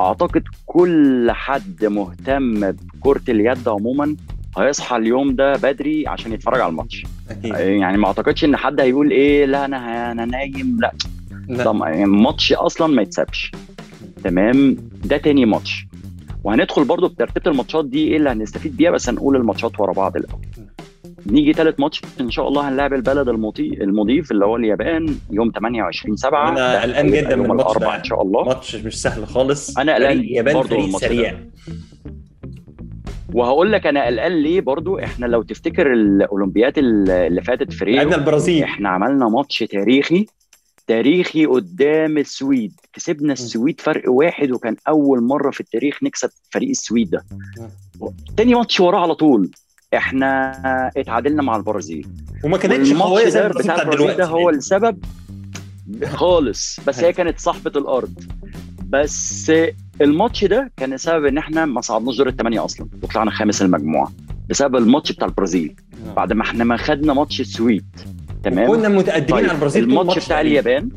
أعتقد 0.01 0.43
كل 0.65 1.31
حد 1.31 1.85
مهتم 1.85 2.71
بكرة 2.71 3.21
اليد 3.29 3.67
عموما 3.67 4.15
هيصحى 4.57 4.95
اليوم 4.97 5.35
ده 5.35 5.53
بدري 5.55 6.07
عشان 6.07 6.33
يتفرج 6.33 6.61
على 6.61 6.69
الماتش. 6.69 7.05
أكيد. 7.29 7.53
يعني 7.55 7.97
ما 7.97 8.07
أعتقدش 8.07 8.45
إن 8.45 8.55
حد 8.57 8.81
هيقول 8.81 9.11
إيه 9.11 9.45
لا 9.45 9.65
أنا 9.65 10.11
أنا 10.11 10.25
نايم 10.25 10.77
لا. 10.81 10.91
لا. 11.47 11.73
يعني 11.89 12.05
ماتش 12.05 12.53
أصلا 12.53 12.87
ما 12.87 13.01
يتسابش. 13.01 13.51
تمام؟ 14.23 14.77
ده 15.05 15.17
تاني 15.17 15.45
ماتش. 15.45 15.87
وهندخل 16.49 16.83
برضو 16.83 17.07
بترتيب 17.07 17.47
الماتشات 17.47 17.85
دي 17.85 18.07
إيه 18.07 18.17
اللي 18.17 18.29
هنستفيد 18.29 18.77
بيها 18.77 18.91
بس 18.91 19.09
هنقول 19.09 19.35
الماتشات 19.35 19.79
ورا 19.79 19.93
بعض 19.93 20.17
الأول. 20.17 20.41
نيجي 21.25 21.53
تالت 21.53 21.79
ماتش 21.79 22.01
إن 22.21 22.31
شاء 22.31 22.47
الله 22.47 22.69
هنلاعب 22.69 22.93
البلد 22.93 23.29
المضي- 23.29 23.77
المضيف 23.83 24.31
اللي 24.31 24.45
هو 24.45 24.55
اليابان 24.55 25.15
يوم 25.31 25.51
28 25.51 26.15
7 26.15 26.49
أنا 26.49 26.81
قلقان 26.81 27.11
جدا 27.11 27.35
من 27.35 27.45
الماتش 27.45 27.77
ده. 27.77 27.95
إن 27.95 28.03
شاء 28.03 28.21
الله. 28.21 28.43
ماتش 28.43 28.75
مش 28.75 29.01
سهل 29.01 29.27
خالص. 29.27 29.77
أنا 29.77 29.95
قلقان 29.95 30.19
اليابان 30.19 30.53
برضو 30.53 30.75
فريق. 30.75 30.97
سريع. 30.97 31.39
وهقول 33.33 33.71
لك 33.71 33.87
أنا 33.87 34.05
قلقان 34.05 34.31
ليه 34.31 34.61
برضو 34.61 34.99
إحنا 34.99 35.25
لو 35.25 35.41
تفتكر 35.43 35.93
الاولمبيات 35.93 36.77
اللي 36.77 37.41
فاتت 37.41 37.73
في 37.73 37.85
ريو 37.85 37.95
لعبنا 37.95 38.15
البرازيل. 38.15 38.63
إحنا 38.63 38.89
عملنا 38.89 39.29
ماتش 39.29 39.59
تاريخي 39.59 40.25
تاريخي 40.87 41.45
قدام 41.45 42.17
السويد. 42.17 42.73
كسبنا 42.93 43.33
السويد 43.33 43.81
فرق 43.81 44.11
واحد 44.11 44.51
وكان 44.51 44.75
أول 44.87 45.23
مرة 45.23 45.51
في 45.51 45.61
التاريخ 45.61 46.03
نكسب 46.03 46.29
فريق 46.51 46.69
السويد 46.69 47.09
ده. 47.09 47.25
تاني 48.37 48.55
ماتش 48.55 48.79
وراه 48.79 48.99
على 48.99 49.15
طول. 49.15 49.51
إحنا 49.95 50.91
اتعادلنا 50.97 51.41
مع 51.41 51.55
البرازيل. 51.55 52.07
وما 52.43 52.57
كانتش 52.57 52.93
قوية 52.93 53.29
زي 53.29 53.45
البرازيل 53.45 53.71
بتاع 53.73 53.83
دلوقتي 53.83 54.17
ده 54.17 54.25
هو 54.25 54.49
السبب 54.49 55.05
خالص. 56.05 56.79
بس 56.87 56.99
هي. 57.03 57.13
كانت 57.13 57.39
صاحبة 57.39 57.71
الأرض. 57.75 58.23
بس 58.89 59.51
الماتش 60.01 60.45
ده 60.45 60.71
كان 60.77 60.97
سبب 60.97 61.25
إن 61.25 61.37
إحنا 61.37 61.65
ما 61.65 61.81
صعدناش 61.81 62.17
دور 62.17 62.27
الثمانيه 62.27 62.65
أصلا 62.65 62.87
وطلعنا 63.03 63.31
خامس 63.31 63.61
المجموعة. 63.61 64.11
بسبب 64.49 64.75
الماتش 64.75 65.11
بتاع 65.11 65.27
البرازيل. 65.27 65.75
بعد 66.15 66.33
ما 66.33 66.41
إحنا 66.41 66.63
ما 66.63 66.77
خدنا 66.77 67.13
ماتش 67.13 67.41
السويد. 67.41 67.85
تمام؟ 68.43 68.67
كنا 68.67 68.89
متقدمين 68.89 69.29
طيب 69.29 69.45
على 69.45 69.51
البرازيل 69.51 69.83
الماتش 69.83 70.25
بتاع. 70.25 70.41
اليابان 70.41 70.89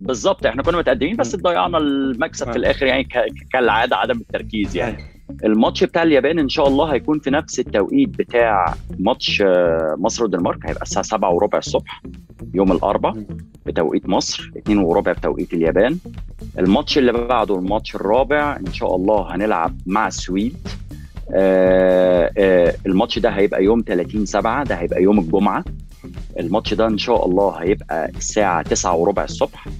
بالظبط 0.00 0.46
إحنا 0.46 0.62
كنا 0.62 0.78
متقدمين 0.78 1.16
بس 1.16 1.36
ضيعنا 1.36 1.78
المكسب 1.78 2.48
آه. 2.48 2.52
في 2.52 2.58
الآخر 2.58 2.86
يعني 2.86 3.08
كالعادة 3.52 3.96
عدم 3.96 4.16
التركيز 4.20 4.76
يعني. 4.76 4.92
يعني 4.98 5.04
الماتش 5.44 5.84
بتاع 5.84 6.02
اليابان 6.02 6.38
إن 6.38 6.48
شاء 6.48 6.68
الله 6.68 6.92
هيكون 6.92 7.18
في 7.18 7.30
نفس 7.30 7.60
التوقيت 7.60 8.08
بتاع 8.08 8.74
ماتش 8.98 9.42
آه، 9.46 9.94
مصر 9.98 10.22
والدنمارك 10.22 10.66
هيبقى 10.66 10.82
الساعة 10.82 11.02
7 11.04 11.30
وربع 11.30 11.58
الصبح 11.58 12.02
يوم 12.54 12.72
الأربعاء 12.72 13.24
بتوقيت 13.66 14.08
مصر 14.08 14.50
2 14.58 14.78
وربع 14.78 15.12
بتوقيت 15.12 15.52
اليابان. 15.52 15.98
الماتش 16.58 16.98
اللي 16.98 17.12
بعده 17.12 17.54
الماتش 17.58 17.94
الرابع 17.94 18.56
إن 18.56 18.72
شاء 18.72 18.96
الله 18.96 19.34
هنلعب 19.34 19.76
مع 19.86 20.06
السويد. 20.06 20.56
آه 21.34 22.30
آه 22.38 22.74
الماتش 22.86 23.18
ده 23.18 23.30
هيبقى 23.30 23.64
يوم 23.64 23.82
30 23.86 24.26
7 24.26 24.64
ده 24.64 24.74
هيبقى 24.74 25.02
يوم 25.02 25.18
الجمعة. 25.18 25.64
الماتش 26.40 26.74
ده 26.74 26.86
إن 26.86 26.98
شاء 26.98 27.26
الله 27.26 27.50
هيبقى 27.62 28.08
الساعة 28.08 28.62
9 28.62 28.96
وربع 28.96 29.24
الصبح. 29.24 29.66
آه 29.66 29.70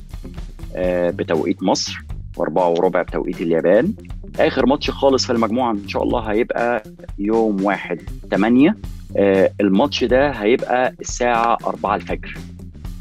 بتوقيت 1.10 1.62
مصر 1.62 1.98
و4 2.38 2.56
وربع 2.56 3.02
بتوقيت 3.02 3.40
اليابان. 3.40 3.92
آخر 4.40 4.66
ماتش 4.66 4.90
خالص 4.90 5.26
في 5.26 5.32
المجموعة 5.32 5.72
إن 5.72 5.88
شاء 5.88 6.02
الله 6.02 6.20
هيبقى 6.20 6.82
يوم 7.18 7.62
1 7.64 8.00
8 8.30 8.76
آه 9.16 9.52
الماتش 9.60 10.04
ده 10.04 10.30
هيبقى 10.30 10.94
الساعة 11.00 11.58
4 11.66 11.94
الفجر. 11.96 12.38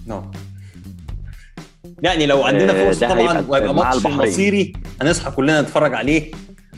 نعم. 0.07 0.31
يعني 2.03 2.25
لو 2.25 2.43
عندنا 2.43 2.71
آه، 2.81 2.85
فرصة 2.85 3.07
ده 3.07 3.13
طبعا 3.15 3.37
هيبقى 3.39 3.43
ويبقى 3.49 3.73
مع 3.73 3.89
ماتش. 3.89 4.05
مصيري 4.05 4.73
هنصحى 5.01 5.31
كلنا 5.31 5.61
نتفرج 5.61 5.93
عليه. 5.93 6.31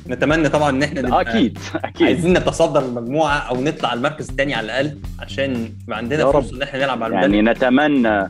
نتمنى 0.07 0.49
طبعا 0.49 0.69
إن 0.69 0.83
إحنا 0.83 1.01
نبقى 1.01 1.21
أكيد 1.21 1.57
أكيد. 1.75 2.07
عايزين 2.07 2.33
نتصدر 2.33 2.85
المجموعة 2.85 3.37
أو 3.37 3.61
نطلع 3.61 3.93
المركز 3.93 4.29
الثاني 4.29 4.53
على 4.53 4.65
الأقل 4.65 4.97
عشان 5.19 5.69
يبقى 5.83 5.97
عندنا. 5.97 6.31
فرصة 6.31 6.55
إن 6.57 6.61
إحنا 6.61 6.79
نلعب 6.79 7.03
على 7.03 7.15
يعني 7.15 7.41
نتمنى 7.41 8.29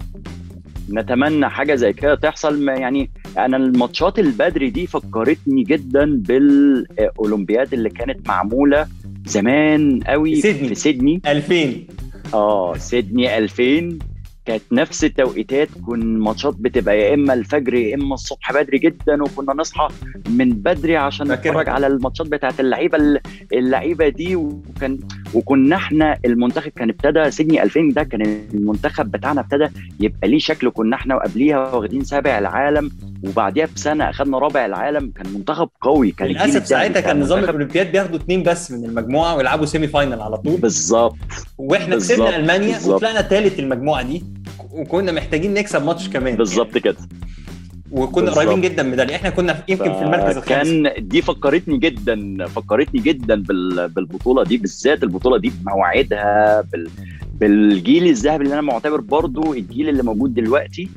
نتمنى 0.90 1.50
حاجة 1.50 1.76
زي 1.76 1.94
كده 1.94 2.16
تحصل. 2.16 2.62
ما 2.66 2.74
يعني 2.74 3.10
أنا 3.38 3.58
الماتشات 3.58 4.20
البدري 4.20 4.70
دي 4.70 4.88
فكرتني 4.88 5.64
جدا 5.64 6.06
بالأولمبياد 6.16 7.74
اللي 7.74 7.90
كانت 7.90 8.28
معمولة 8.28 8.88
زمان 9.26 10.00
قوي 10.08 10.36
في 10.36 10.42
سيدني. 10.42 10.68
في 10.68 10.76
سيدني. 10.76 11.22
2000 11.28 11.86
آه 12.34 12.78
سيدني 12.78 13.38
2000 13.38 13.98
كانت 14.46 14.62
نفس 14.72 15.04
التوقيتات. 15.04 15.70
كن 15.86 16.20
ماتشات 16.20 16.56
بتبقى 16.60 17.00
يا 17.00 17.14
إما 17.14 17.34
الفجر 17.34 17.74
يا 17.74 17.96
إما 17.96 18.14
الصبح 18.14 18.54
بدري 18.54 18.78
جدا 18.78 19.24
وكنا 19.24 19.54
نصحى 19.54 19.88
من 20.30 20.50
بدري 20.50 20.98
عشان. 20.98 21.32
نتفرج 21.32 21.70
على 21.70 21.88
الماتشات 21.88 22.28
بتاعت 22.28 22.60
اللعيبة 22.60 23.20
اللعيبة 23.54 24.08
دي. 24.10 24.36
وكان 24.36 25.00
وكنا 25.34 25.76
إحنا 25.76 26.18
المنتخب 26.26 26.72
كان 26.76 26.90
ابتدى 26.90 27.32
سيدني 27.32 27.64
2000 27.64 27.80
ده 27.92 28.04
كان 28.04 28.22
المنتخب 28.54 29.12
بتاعنا 29.12 29.42
ابتدى 29.42 29.68
يبقى 30.00 30.28
ليه 30.28 30.40
شكل 30.40 30.70
كنا 30.70 30.96
إحنا 30.96 31.16
وقبليها 31.16 31.58
واخدين 31.76 32.04
سابع 32.04 32.40
العالم 32.40 32.92
وبعديها 33.28 33.68
بسنة 33.76 34.10
أخدنا 34.10 34.38
رابع 34.40 34.66
العالم 34.66 35.12
كان 35.16 35.34
منتخب 35.34 35.70
قوي 35.82 36.12
كان 36.12 36.28
للأسف 36.28 36.68
ساعتها 36.68 37.00
كان 37.02 37.20
نظام. 37.20 37.40
الأولمبياد 37.44 37.92
بياخدوا 37.92 38.16
اثنين 38.20 38.44
بس 38.44 38.72
من 38.72 38.86
المجموعة 38.86 39.36
ويلعبوا 39.36 39.66
semi 39.66 39.88
final 39.88 40.22
على 40.22 40.38
طول 40.38 40.58
بالظبط 40.60 41.16
وإحنا 41.58 41.96
كسبنا 41.96 42.36
ألمانيا. 42.36 42.80
وطلعنا 42.88 43.22
ثالث 43.22 43.60
المجموعة 43.60 44.04
دي 44.04 44.24
وكنا 44.72 45.12
محتاجين 45.12 45.54
نكسب 45.54 45.86
ماتش 45.86 46.10
كمان 46.10 46.36
بالظبط 46.36 46.78
كده 46.78 46.98
وكنا. 47.92 48.32
قريبين 48.32 48.62
جدا 48.62 48.84
من 48.84 48.88
الميداليه 48.88 49.16
إحنا 49.16 49.30
كنا 49.30 49.64
يمكن 49.68 49.94
في 49.94 50.02
المركز 50.02 50.38
الخامس. 50.38 50.46
كان 50.70 50.92
دي 51.08 51.22
فكرتني 51.22 51.78
جدا 51.78 52.46
فكرتني 52.48 53.02
جدا 53.02 53.36
بال- 53.44 53.88
بالبطولة 53.90 54.44
دي 54.44 54.58
بالذات 54.58 55.04
البطولة 55.04 55.38
دي 55.38 55.52
بمواعيدها 55.62 56.62
بال 56.62 56.90
بالجيل 57.40 58.08
الذهبي 58.08 58.44
اللي 58.44 58.54
أنا 58.54 58.62
معتبر 58.62 59.02
برضو 59.02 59.54
الجيل 59.54 59.90
اللي 59.90 60.04
موجود 60.04 60.34
دلوقتي. 60.34 60.90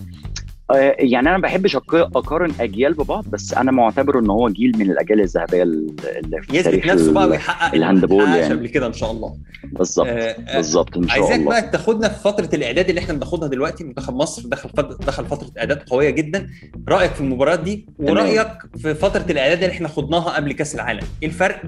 يعني 0.99 1.29
أنا 1.29 1.37
ما 1.37 1.43
بحبش 1.43 1.77
أقارن 1.93 2.53
أجيال 2.61 2.95
ببعض 2.95 3.25
بس 3.29 3.55
أنا 3.55 3.73
معتبر 3.73 4.19
إن 4.19 4.31
هو 4.31 4.49
جيل 4.49 4.73
من 4.79 4.91
الأجيال 4.91 5.21
الذهبية 5.21 5.63
اللي 5.63 6.43
في 6.43 6.57
يثبت 6.57 6.87
نفسه 6.87 7.13
بقى 7.13 7.29
ويحقق 7.29 7.75
الهاندبول 7.75 8.25
يعني. 8.25 8.55
قبل 8.55 8.67
كده 8.67 8.87
إن 8.87 8.93
شاء 8.93 9.11
الله. 9.11 9.37
بالظبط 9.65 10.07
آه، 10.07 10.13
آه، 10.13 10.57
بالظبط 10.57 10.97
إن 10.97 11.09
شاء 11.09 11.13
عايزاك 11.21 11.39
الله. 11.39 11.51
بقى 11.51 11.71
تاخدنا 11.71 12.09
في 12.09 12.21
فترة 12.23 12.49
الإعداد 12.55 12.89
اللي 12.89 13.01
إحنا 13.01 13.15
بناخدها 13.15 13.49
دلوقتي 13.49 13.85
منتخب 13.85 14.15
مصر 14.15 14.49
دخل 14.49 14.71
دخل 15.07 15.25
فترة 15.27 15.51
إعداد 15.59 15.83
قوية 15.83 16.11
جدا. 16.11 16.51
رأيك 16.89 17.13
في 17.13 17.21
المباريات 17.21 17.61
دي. 17.61 17.87
ورأيك 17.99 18.49
في 18.77 18.95
فترة 18.95 19.27
الإعداد 19.31 19.63
اللي 19.63 19.73
إحنا 19.73 19.89
خضناها 19.89 20.37
قبل 20.37 20.53
كأس 20.53 20.75
العالم. 20.75 21.07
إيه 21.23 21.29
الفرق؟ 21.29 21.63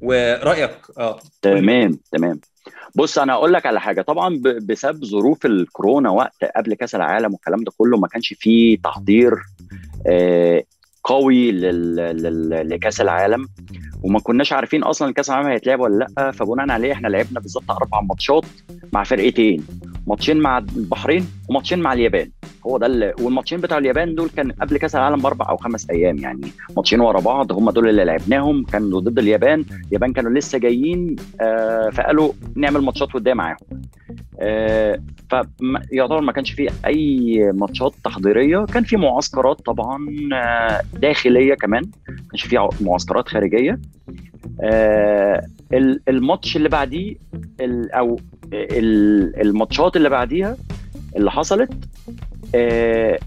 ورأيك 0.00 0.76
آه. 0.98 1.18
تمام 1.42 1.98
تمام. 2.12 2.40
بص 2.94 3.18
أنا 3.18 3.32
أقول 3.32 3.52
لك 3.52 3.66
على 3.66 3.80
حاجة. 3.80 4.02
طبعا 4.02 4.40
بسبب 4.42 5.04
ظروف 5.04 5.46
الكورونا 5.46 6.10
وقت 6.10 6.44
قبل 6.56 6.74
كأس 6.74 6.94
العالم 6.94 7.32
والكلام 7.32 7.64
ده 7.64 7.72
كله 7.78 7.96
ما 7.98 8.08
كانش 8.08 8.34
فيه 8.38 8.78
تحضير 8.78 9.34
آه، 10.06 10.64
قوي 11.04 11.52
لكأس 12.62 13.00
العالم. 13.00 13.48
وما 14.02 14.20
كناش 14.20 14.52
عارفين 14.52 14.82
أصلا 14.82 15.12
كأس 15.12 15.30
العالم 15.30 15.48
هيتلعب 15.48 15.80
ولا 15.80 16.06
لأ. 16.18 16.30
فبناء 16.30 16.70
عليه 16.70 16.92
إحنا 16.92 17.08
لعبنا 17.08 17.40
بالظبط 17.40 17.70
أربع 17.70 18.00
ماتشات 18.00 18.44
مع 18.92 19.04
فرقتين. 19.04 19.66
ماتشين 20.06 20.36
مع 20.36 20.58
البحرين 20.58 21.26
وماتشين 21.50 21.78
مع 21.78 21.92
اليابان. 21.92 22.30
هو 22.66 22.78
ده 22.78 22.86
اللي 22.86 23.14
والماتشين 23.20 23.60
بتاع 23.60 23.78
اليابان 23.78 24.14
دول 24.14 24.28
كان 24.28 24.52
قبل 24.52 24.76
كأس 24.76 24.96
العالم 24.96 25.16
بأربع 25.16 25.48
أو 25.50 25.56
خمس 25.56 25.90
أيام 25.90 26.18
يعني. 26.18 26.48
ماتشين 26.76 27.00
ورا 27.00 27.20
بعض 27.20 27.52
هم 27.52 27.70
دول 27.70 27.88
اللي 27.88 28.04
لعبناهم. 28.04 28.64
كانوا 28.64 29.00
ضد 29.00 29.18
اليابان. 29.18 29.64
اليابان 29.88 30.12
كانوا 30.12 30.30
لسه 30.32 30.58
جايين 30.58 31.16
آه 31.40 31.90
فقالوا 31.90 32.32
نعمل 32.56 32.80
ماتشات 32.80 33.14
وديه 33.14 33.34
معاهم. 33.34 33.56
فيعتبر 35.30 36.20
ما 36.20 36.32
كانش 36.32 36.52
فيه 36.52 36.68
أي 36.86 37.38
ماتشات 37.54 37.92
تحضيرية. 38.04 38.64
كان 38.64 38.84
في 38.84 38.96
معسكرات 38.96 39.60
طبعا 39.60 40.06
آه 40.34 40.80
داخلية 40.98 41.54
كمان. 41.54 41.82
ما 42.08 42.14
كانش 42.30 42.42
في 42.42 42.56
ع- 42.56 42.68
معسكرات 42.80 43.28
خارجية. 43.28 43.78
آه 44.62 45.46
ال- 45.72 46.00
الماتش 46.08 46.56
اللي 46.56 46.68
بعديه 46.68 47.14
أو 47.94 48.20
ال- 48.52 49.40
الماتشات 49.40 49.96
اللي 49.96 50.08
بعديها 50.08 50.56
اللي 51.16 51.30
حصلت 51.30 51.72
آه 52.54 53.18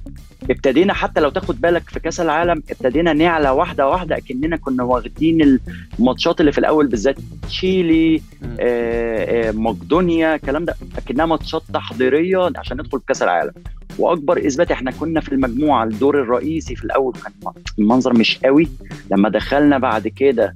ابتدينا 0.49 0.93
حتى 0.93 1.21
لو 1.21 1.29
تاخد 1.29 1.61
بالك 1.61 1.89
في 1.89 1.99
كاس 1.99 2.21
العالم 2.21 2.63
ابتدينا 2.69 3.13
نعلى 3.13 3.49
واحدة 3.49 3.87
واحدة 3.87 4.17
أكننا 4.17 4.57
كنا 4.57 4.83
واخدين 4.83 5.59
الماتشات 5.99 6.39
اللي 6.39 6.51
في 6.51 6.57
الأول 6.57 6.87
بالذات 6.87 7.17
تشيلي 7.47 8.21
آه، 8.59 9.49
آه، 9.49 9.51
مقدونيا 9.51 10.35
الكلام 10.35 10.65
ده 10.65 10.75
أكنها 10.97 11.25
ماتشات 11.25 11.63
تحضيرية 11.73 12.51
عشان 12.55 12.77
ندخل 12.77 12.99
كاس 13.07 13.23
العالم. 13.23 13.51
وأكبر 13.99 14.47
إثبات 14.47 14.71
إحنا 14.71 14.91
كنا 14.91 15.21
في 15.21 15.31
المجموعة 15.31 15.83
الدور 15.83 16.21
الرئيسي 16.21 16.75
في 16.75 16.83
الأول 16.83 17.13
كان 17.13 17.53
المنظر 17.79 18.13
مش 18.17 18.37
قوي. 18.37 18.67
لما 19.11 19.29
دخلنا 19.29 19.77
بعد 19.77 20.07
كده 20.07 20.53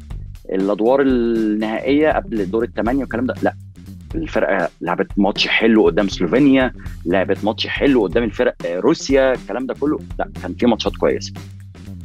الأدوار 0.52 1.02
النهائية 1.02 2.10
قبل 2.12 2.52
دور 2.52 2.64
الثمانيه 2.64 3.00
والكلام 3.00 3.26
ده 3.26 3.36
لأ 3.44 3.54
الفرقة 4.16 4.70
لعبت 4.82 5.08
ماتش 5.18 5.48
حلو 5.48 5.86
قدام 5.86 6.08
سلوفينيا 6.08 6.74
لعبت 7.06 7.46
ماتش 7.46 7.68
حلو 7.68 8.04
قدام 8.04 8.24
الفرق 8.24 8.56
آه، 8.66 8.80
روسيا 8.80 9.34
الكلام 9.34 9.66
ده 9.66 9.74
كله. 9.74 10.00
لا 10.20 10.30
كان 10.42 10.54
في 10.54 10.66
ماتشات 10.66 10.96
كويسة. 10.96 11.34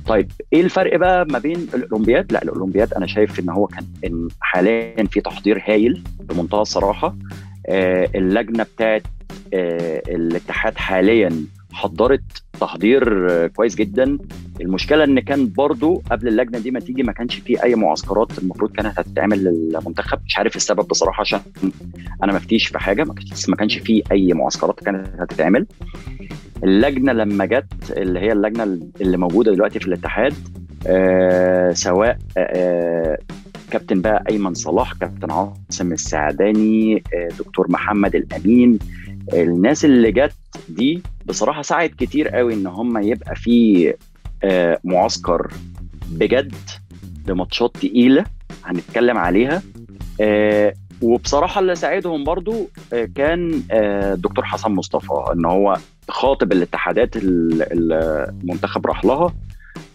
طيب 0.06 0.30
إيه 0.52 0.60
الفرق 0.60 0.96
بقى 0.96 1.26
ما 1.30 1.38
بين 1.38 1.68
الأولمبياد؟ 1.74 2.32
لا 2.32 2.42
الأولمبياد 2.42 2.94
أنا 2.94 3.06
شايف 3.06 3.40
إن 3.40 3.50
هو 3.50 3.66
كان 3.66 3.86
إن 4.06 4.28
حاليا 4.40 5.04
في 5.10 5.20
تحضير 5.20 5.62
هايل 5.66 6.02
بمنتهى 6.20 6.60
الصراحة. 6.62 7.16
آه 7.68 8.08
اللجنة 8.14 8.62
بتاعت 8.62 9.02
آه 9.54 10.02
الاتحاد 10.08 10.76
حاليا 10.76 11.44
حضرت 11.76 12.22
تحضير 12.60 13.30
آه 13.30 13.46
كويس 13.46 13.74
جدا. 13.74 14.18
المشكلة 14.60 15.04
إن 15.04 15.20
كان 15.20 15.52
برضو 15.56 16.02
قبل 16.10 16.28
اللجنة 16.28 16.58
دي 16.58 16.70
ما 16.70 16.80
تيجي 16.80 17.02
ما 17.02 17.12
كانش 17.12 17.34
في 17.34 17.62
أي 17.64 17.74
معسكرات 17.74 18.38
المفروض 18.38 18.70
كانت 18.72 18.98
هتتعمل 18.98 19.44
للمنتخب. 19.44 20.18
مش 20.26 20.38
عارف 20.38 20.56
السبب 20.56 20.88
بصراحة 20.88 21.20
عشان 21.20 21.40
أنا 22.24 22.32
ما 22.32 22.38
في 22.38 22.78
حاجة 22.78 23.04
ما 23.48 23.56
كانش 23.56 23.78
في 23.78 24.02
أي 24.12 24.32
معسكرات 24.32 24.80
كانت 24.80 25.06
هتتعمل. 25.20 25.66
اللجنة 26.64 27.12
لما 27.12 27.44
جت 27.44 27.66
اللي 27.90 28.20
هي 28.20 28.32
اللجنة 28.32 28.62
اللي 29.00 29.16
موجودة 29.16 29.52
دلوقتي 29.52 29.78
في 29.80 29.86
الاتحاد 29.86 30.34
آه 30.86 31.72
سواء 31.72 32.18
آه 32.38 33.18
كابتن 33.70 34.00
بقى 34.00 34.24
أيمن 34.30 34.54
صلاح 34.54 34.92
كابتن 34.92 35.30
عاصم 35.30 35.92
السعداني 35.92 37.02
آه 37.14 37.28
دكتور 37.38 37.66
محمد 37.70 38.14
الأمين 38.16 38.78
الناس 39.32 39.84
اللي 39.84 40.12
جت 40.12 40.32
دي 40.68 41.02
بصراحة 41.26 41.62
ساعد 41.62 41.90
كتير 41.98 42.28
قوي 42.28 42.54
إن 42.54 42.66
هم 42.66 42.98
يبقى 43.02 43.36
في 43.36 43.94
آه 44.44 44.78
معسكر 44.84 45.52
بجد 46.10 46.54
بماتشات 47.26 47.74
تقيلة 47.76 48.24
هنتكلم 48.64 49.18
عليها. 49.18 49.62
آه 50.20 50.74
وبصراحة 51.02 51.60
اللي 51.60 51.74
ساعدهم 51.74 52.24
برضو 52.24 52.68
آه، 52.92 53.08
كان 53.14 53.62
دكتور 54.16 54.44
حسن 54.44 54.70
مصطفى 54.70 55.12
إن 55.34 55.44
هو 55.44 55.76
خاطب 56.08 56.52
الاتحادات 56.52 57.16
ال- 57.16 57.62
المنتخب 58.42 58.86
راح 58.86 59.04
لها 59.04 59.34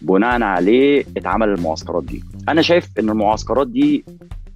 بناء 0.02 0.42
عليه 0.42 1.04
اتعمل 1.16 1.48
المعسكرات 1.48 2.04
دي. 2.04 2.24
أنا 2.48 2.62
شايف 2.62 2.88
إن 2.98 3.10
المعسكرات 3.10 3.68
دي 3.68 4.04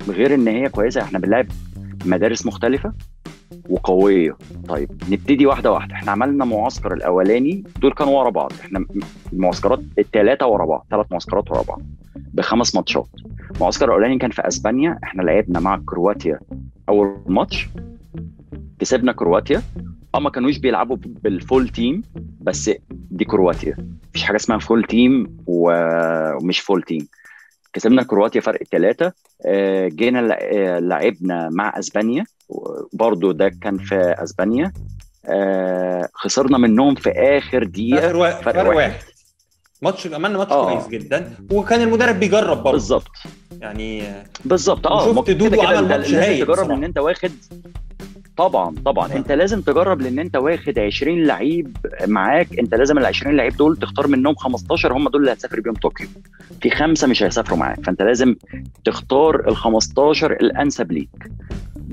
غير 0.09 0.35
إن 0.35 0.49
هي 0.49 0.69
كويسة 0.69 1.03
إحنا 1.03 1.19
بنلعب 1.19 1.47
مدارس 2.05 2.47
مختلفة. 2.47 2.93
وقوية. 3.69 4.37
طيب 4.69 4.91
نبتدي 5.11 5.47
واحدة 5.47 5.73
واحدة. 5.73 5.95
إحنا 5.95 6.13
عملنا 6.13 6.45
معسكر 6.45 6.95
الأولاني 6.95 7.65
دول 7.81 7.93
كانوا 7.93 8.19
ورا 8.19 8.31
بعض. 8.31 8.53
إحنا 8.61 8.87
المعسكرات 9.33 9.81
الثلاثه 9.99 10.47
ورا 10.47 10.67
بعض 10.67 10.87
ثلاث 10.91 11.07
معسكرات 11.13 11.51
ورا 11.51 11.63
بعض 11.63 11.83
بخمس 12.17 12.75
ماتشات. 12.75 13.09
المعسكر 13.57 13.85
الأولاني 13.85 14.19
كان 14.19 14.31
في 14.31 14.49
أسبانيا. 14.49 14.99
إحنا 15.05 15.23
لعبنا 15.23 15.61
مع 15.61 15.81
كرواتيا 15.87 16.41
أول 16.89 17.17
ماتش. 17.27 17.69
كسبنا 18.79 19.13
كرواتيا. 19.13 19.63
آه 20.15 20.19
ما 20.21 20.31
كانوش 20.31 20.59
بيلعبوا 20.59 20.97
بال 20.97 21.21
full 21.21 21.69
team 21.69 22.03
بس 22.41 22.71
دي 22.91 23.25
كرواتيا. 23.25 23.77
مفيش 24.11 24.23
حاجة 24.23 24.37
اسمها 24.37 24.59
full 24.59 24.85
team 24.85 25.37
ومش 25.47 26.61
full 26.61 26.83
team 26.83 27.09
كسبنا 27.73 28.03
كرواتيا 28.03 28.41
فرق 28.41 28.63
ثلاثة 28.63 29.13
جينا 29.89 30.19
لع- 30.19 30.39
آه، 30.41 30.79
لعبنا 30.79 31.49
مع 31.53 31.79
أسبانيا. 31.79 32.25
برضو 32.93 33.33
ده 33.33 33.49
كان 33.49 33.79
في 33.79 34.15
أسبانيا. 34.19 34.73
آه، 35.29 36.09
خسرنا 36.15 36.59
منهم 36.59 36.95
في 36.95 37.11
آخر 37.11 37.65
دقيقة. 37.65 38.01
فرق 38.01 38.17
واحد 38.19 38.43
فرق 38.43 38.55
فرق 38.55 38.67
واحد. 38.69 38.77
واحد. 38.77 39.01
ماتش 39.83 40.07
عملنا 40.07 40.39
ماتش 40.39 40.53
آه. 40.53 40.75
كويس 40.75 40.89
جدا 40.89 41.33
وكان 41.53 41.81
المدرب 41.83 42.21
بيجرب 42.21 42.57
برضه. 42.57 42.73
بالظبط. 42.73 43.09
يعني 43.61 44.03
بالظبط. 44.45 44.87
آه 44.87 45.23
كده 45.23 45.37
دودو 45.37 45.63
عمل 45.63 45.89
ماتش 45.89 46.15
هايل 46.15 46.45
تجرب. 46.47 46.71
إن 46.71 46.85
أنت 46.85 46.99
واخد. 46.99 47.31
طبعا 48.37 48.75
طبعا. 48.85 49.13
آه. 49.13 49.17
أنت 49.17 49.33
لازم 49.33 49.61
تجرب 49.61 50.01
لأن 50.01 50.19
أنت 50.19 50.37
واخد 50.37 50.79
20 50.79 51.25
لعيب 51.25 51.77
معاك. 52.07 52.59
أنت 52.59 52.75
لازم 52.75 52.99
ال 52.99 53.07
20 53.07 53.37
لعيب 53.37 53.57
دول 53.57 53.77
تختار 53.77 54.07
منهم 54.07 54.35
15 54.35 54.93
هم 54.93 55.09
دول 55.09 55.21
اللي 55.21 55.33
هتسافر 55.33 55.61
بيهم 55.61 55.75
طوكيو. 55.75 56.09
في 56.63 56.71
خمسة 56.71 57.07
مش 57.07 57.23
هيسافروا 57.23 57.59
معاك. 57.59 57.85
فأنت 57.85 58.03
لازم 58.03 58.37
تختار 58.85 59.49
ال 59.49 59.57
15 59.57 60.33
الأنسب 60.33 60.93
ليك. 60.93 61.09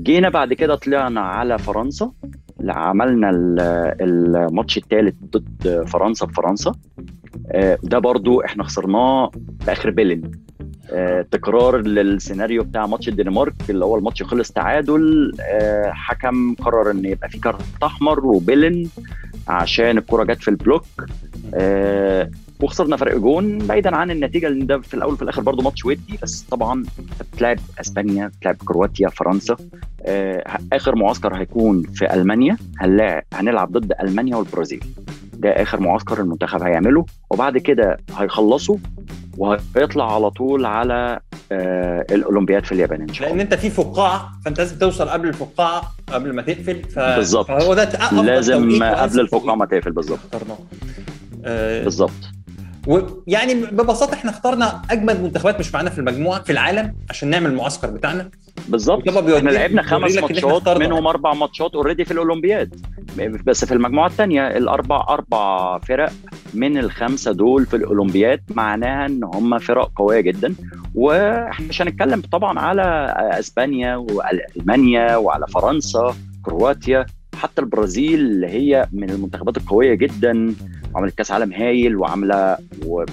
جينا 0.04 0.28
بعد 0.28 0.52
كده 0.52 0.74
طلعنا 0.74 1.20
على 1.20 1.58
فرنسا. 1.58 2.12
عملنا 2.68 3.30
ال- 3.30 3.60
الماتش 4.00 4.76
الثالث 4.78 5.14
ضد 5.36 5.84
فرنسا 5.88 6.26
في 6.26 6.32
فرنسا 6.32 6.72
آه، 7.50 7.78
ده 7.82 7.98
برضو 7.98 8.40
إحنا 8.40 8.64
خسرناه 8.64 9.30
في 9.60 9.72
اخر 9.72 9.90
بيلن. 9.90 10.30
آه، 10.90 11.22
تكرار 11.30 11.80
للسيناريو 11.80 12.62
بتاع 12.64 12.86
ماتش 12.86 13.08
الدنمارك 13.08 13.54
اللي 13.70 13.84
هو 13.84 13.96
الماتش 13.96 14.22
خلص 14.22 14.50
تعادل. 14.52 15.32
آه، 15.40 15.90
حكم 15.92 16.54
قرر 16.54 16.90
إن 16.90 17.04
يبقى 17.04 17.28
في 17.28 17.38
card 17.40 17.62
أحمر 17.82 18.26
وبيلن 18.26 18.88
عشان 19.48 19.98
الكرة 19.98 20.24
جت 20.24 20.42
في 20.42 20.48
ال 20.48 20.53
block. 20.53 20.84
وخسرنا 22.64 22.96
فرق 22.96 23.16
جون 23.16 23.58
بعيدا 23.58 23.96
عن 23.96 24.10
النتيجة 24.10 24.48
لأن 24.48 24.66
ده 24.66 24.78
في 24.80 24.94
الأول 24.94 25.12
وفي 25.12 25.22
الآخر 25.22 25.42
برضه 25.42 25.62
ماتش 25.62 25.84
ودي 25.84 26.18
بس 26.22 26.42
طبعا 26.50 26.84
بتلعب 27.32 27.58
إسبانيا 27.80 28.26
بتلعب 28.26 28.56
كرواتيا 28.64 29.08
فرنسا. 29.08 29.56
آه، 30.06 30.44
آخر 30.72 30.94
معسكر 30.96 31.34
هيكون 31.34 31.82
في 31.82 32.14
ألمانيا 32.14 32.56
هنلاعب 32.78 33.22
هنلعب 33.34 33.72
ضد 33.72 33.92
ألمانيا 34.00 34.36
والبرازيل. 34.36 34.84
ده 35.32 35.50
آخر 35.50 35.80
معسكر 35.80 36.20
المنتخب 36.20 36.62
هيعمله 36.62 37.06
وبعد 37.30 37.58
كده 37.58 37.96
هيخلصوا 38.16 38.76
وهيطلع 39.38 40.14
على 40.14 40.30
طول 40.30 40.66
على 40.66 41.20
آه 41.52 42.06
الأولمبياد 42.10 42.64
في 42.64 42.72
اليابان 42.72 43.00
إن 43.00 43.14
شاء 43.14 43.22
لأن 43.28 43.32
الله. 43.40 43.42
أنت 43.42 43.54
في 43.54 43.70
فقاعة 43.70 44.32
فأنت 44.44 44.58
لازم 44.58 44.78
توصل 44.78 45.08
قبل 45.08 45.28
الفقاعة 45.28 45.82
قبل 46.12 46.32
ما 46.34 46.42
تقفل 46.42 46.82
ف... 46.84 46.98
بالظبط. 46.98 47.46
فهو 47.46 47.74
ده 47.74 47.88
لازم 48.22 48.82
قبل 48.84 49.20
الفقاعة 49.20 49.54
ما 49.56 49.66
تقفل 49.66 49.92
بالظبط. 49.92 50.18
آه، 51.44 51.84
بالظبط. 51.84 52.33
ويعني 52.86 53.54
ببساطة 53.54 54.14
إحنا 54.14 54.30
اخترنا 54.30 54.82
أجمد 54.90 55.20
منتخبات 55.22 55.60
مش 55.60 55.74
معانا 55.74 55.90
في 55.90 55.98
المجموعة 55.98 56.42
في 56.42 56.52
العالم 56.52 56.94
عشان 57.10 57.30
نعمل 57.30 57.50
المعسكر 57.50 57.90
بتاعنا. 57.90 58.30
بالظبط. 58.68 59.08
إحنا 59.08 59.50
لعبنا 59.50 59.82
خمس 59.82 60.16
ماتشات. 60.16 60.68
منهم 60.68 61.06
أربع 61.06 61.34
ماتشات 61.34 61.74
اوريدي 61.74 62.04
في 62.04 62.10
الأولمبياد. 62.10 62.80
بس 63.46 63.64
في 63.64 63.74
المجموعة 63.74 64.06
الثانية 64.06 64.56
الأربع 64.56 65.06
أربع 65.08 65.78
فرق 65.78 66.12
من 66.54 66.78
الخمسة 66.78 67.32
دول 67.32 67.66
في 67.66 67.76
الأولمبياد 67.76 68.40
معناها 68.50 69.06
إن 69.06 69.24
هم 69.24 69.58
فرق 69.58 69.90
قوية 69.96 70.20
جدا. 70.20 70.54
وإحنا 70.94 71.68
مش 71.68 71.82
هنتكلم 71.82 72.22
طبعا 72.32 72.58
على 72.58 73.14
أسبانيا 73.38 73.96
وألمانيا 73.96 75.16
وعلى 75.16 75.46
فرنسا 75.46 76.14
كرواتيا 76.42 77.06
حتى 77.36 77.60
البرازيل 77.60 78.20
اللي 78.20 78.46
هي 78.46 78.88
من 78.92 79.10
المنتخبات 79.10 79.56
القوية 79.56 79.94
جدا. 79.94 80.54
وعملت 80.94 81.14
كاس 81.14 81.30
عالم 81.30 81.52
هايل 81.52 81.96
وعاملة 81.96 82.56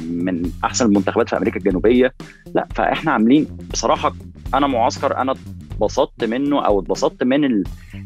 من 0.01 0.51
أحسن 0.63 0.85
المنتخبات 0.85 1.29
في 1.29 1.37
أمريكا 1.37 1.57
الجنوبية. 1.57 2.13
لا 2.55 2.67
فإحنا 2.75 3.11
عاملين 3.11 3.57
بصراحة 3.73 4.13
أنا 4.53 4.67
معسكر 4.67 5.17
أنا 5.17 5.35
اتبسطت 5.71 6.23
منه 6.23 6.65
أو 6.65 6.79
اتبسطت 6.79 7.23
من 7.23 7.45
ال... 7.45 7.63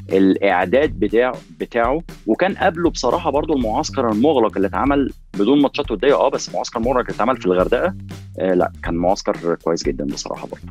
الإعداد 0.10 1.00
بتاعه 1.00 1.36
بتاعه. 1.60 2.02
وكان 2.28 2.54
قبله 2.54 2.90
بصراحة 2.90 3.32
برضو 3.32 3.54
المعسكر 3.54 4.12
المغلق 4.12 4.56
اللي 4.56 4.68
اتعمل 4.68 5.14
بدون 5.34 5.62
ماتشات 5.62 5.92
ودية. 5.92 6.14
آه 6.14 6.30
بس 6.30 6.56
معسكر 6.56 6.80
مغلق 6.80 7.00
اللي 7.00 7.12
اتعمل 7.16 7.38
في 7.38 7.46
الغردقة. 7.46 7.96
آه 8.40 8.54
لا 8.54 8.72
كان 8.84 8.96
معسكر 8.96 9.56
كويس 9.56 9.84
جدا 9.84 10.06
بصراحة 10.06 10.48
برضو. 10.48 10.68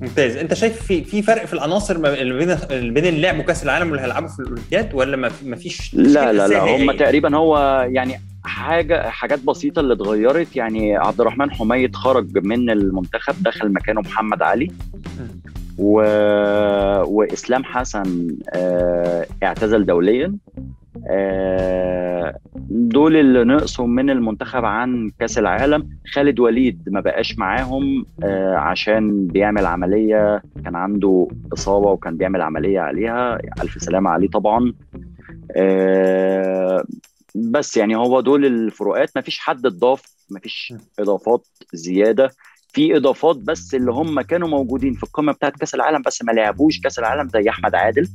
ممتاز. 0.00 0.36
انت 0.36 0.54
شايف 0.54 0.82
في 0.82 1.04
في 1.04 1.22
فرق 1.22 1.44
في 1.44 1.52
العناصر 1.52 1.98
ما- 1.98 2.14
بين 2.14 2.56
بين 2.94 3.04
اللعب 3.06 3.38
وكأس 3.38 3.62
العالم 3.64 3.86
واللي 3.90 4.02
هيلعبوا 4.02 4.28
في 4.28 4.38
الأولمبياد 4.40 4.94
ولا 4.94 5.16
ما 5.44 5.56
فيش 5.56 5.94
لا 5.94 6.32
لا 6.32 6.48
لا 6.48 6.76
هم؟ 6.76 6.92
تقريبا 6.92 7.36
هو 7.36 7.86
يعني 7.90 8.20
حاجة 8.44 9.08
حاجات 9.10 9.38
بسيطة 9.44 9.80
اللي 9.80 9.94
اتغيرت. 9.94 10.56
يعني 10.56 10.96
عبد 10.96 11.20
الرحمن 11.20 11.50
حميد 11.50 11.96
خرج 11.96 12.38
من 12.46 12.70
المنتخب 12.70 13.34
دخل 13.42 13.72
مكانه 13.72 14.00
محمد 14.00 14.42
علي. 14.42 14.68
و... 15.78 15.92
وإسلام 17.04 17.64
حسن 17.64 18.28
آه، 18.54 19.26
اعتزل 19.42 19.86
دوليا. 19.86 20.34
آه، 21.10 22.19
دول 22.90 23.16
اللي 23.16 23.44
نقصوا 23.44 23.86
من 23.86 24.10
المنتخب 24.10 24.64
عن 24.64 25.10
كأس 25.18 25.38
العالم. 25.38 25.88
خالد 26.14 26.40
وليد 26.40 26.82
ما 26.88 27.00
بقاش 27.00 27.38
معاهم 27.38 28.06
آه، 28.24 28.54
عشان 28.56 29.26
بيعمل 29.26 29.66
عملية 29.66 30.42
كان 30.64 30.76
عنده 30.76 31.28
إصابة 31.52 31.90
وكان 31.90 32.16
بيعمل 32.16 32.42
عملية 32.42 32.80
عليها. 32.80 33.38
ألف 33.62 33.82
سلامة 33.82 34.10
عليه 34.10 34.28
طبعا. 34.28 34.72
آه، 35.56 36.84
بس 37.34 37.76
يعني 37.76 37.96
هو 37.96 38.20
دول 38.20 38.44
الفروقات. 38.46 39.10
ما 39.16 39.22
فيش 39.22 39.38
حد 39.38 39.66
اتضاف 39.66 40.02
ما 40.30 40.40
فيش 40.40 40.74
إضافات 40.98 41.46
زيادة. 41.72 42.30
في 42.72 42.96
إضافات 42.96 43.36
بس 43.36 43.74
اللي 43.74 43.92
هم 43.92 44.20
كانوا 44.20 44.48
موجودين 44.48 44.94
في 44.94 45.02
القمة 45.02 45.32
بتاعت 45.32 45.56
كأس 45.56 45.74
العالم 45.74 46.02
بس 46.02 46.24
ما 46.24 46.32
لعبوش 46.32 46.80
كأس 46.80 46.98
العالم 46.98 47.28
زي 47.28 47.48
أحمد 47.50 47.74
عادل. 47.74 48.08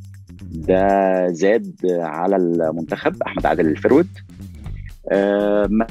ده 0.51 1.27
زاد 1.27 1.75
على 1.99 2.35
المنتخب 2.35 3.23
أحمد 3.23 3.45
عادل 3.45 3.67
الفرود 3.67 4.07
ما 5.12 5.88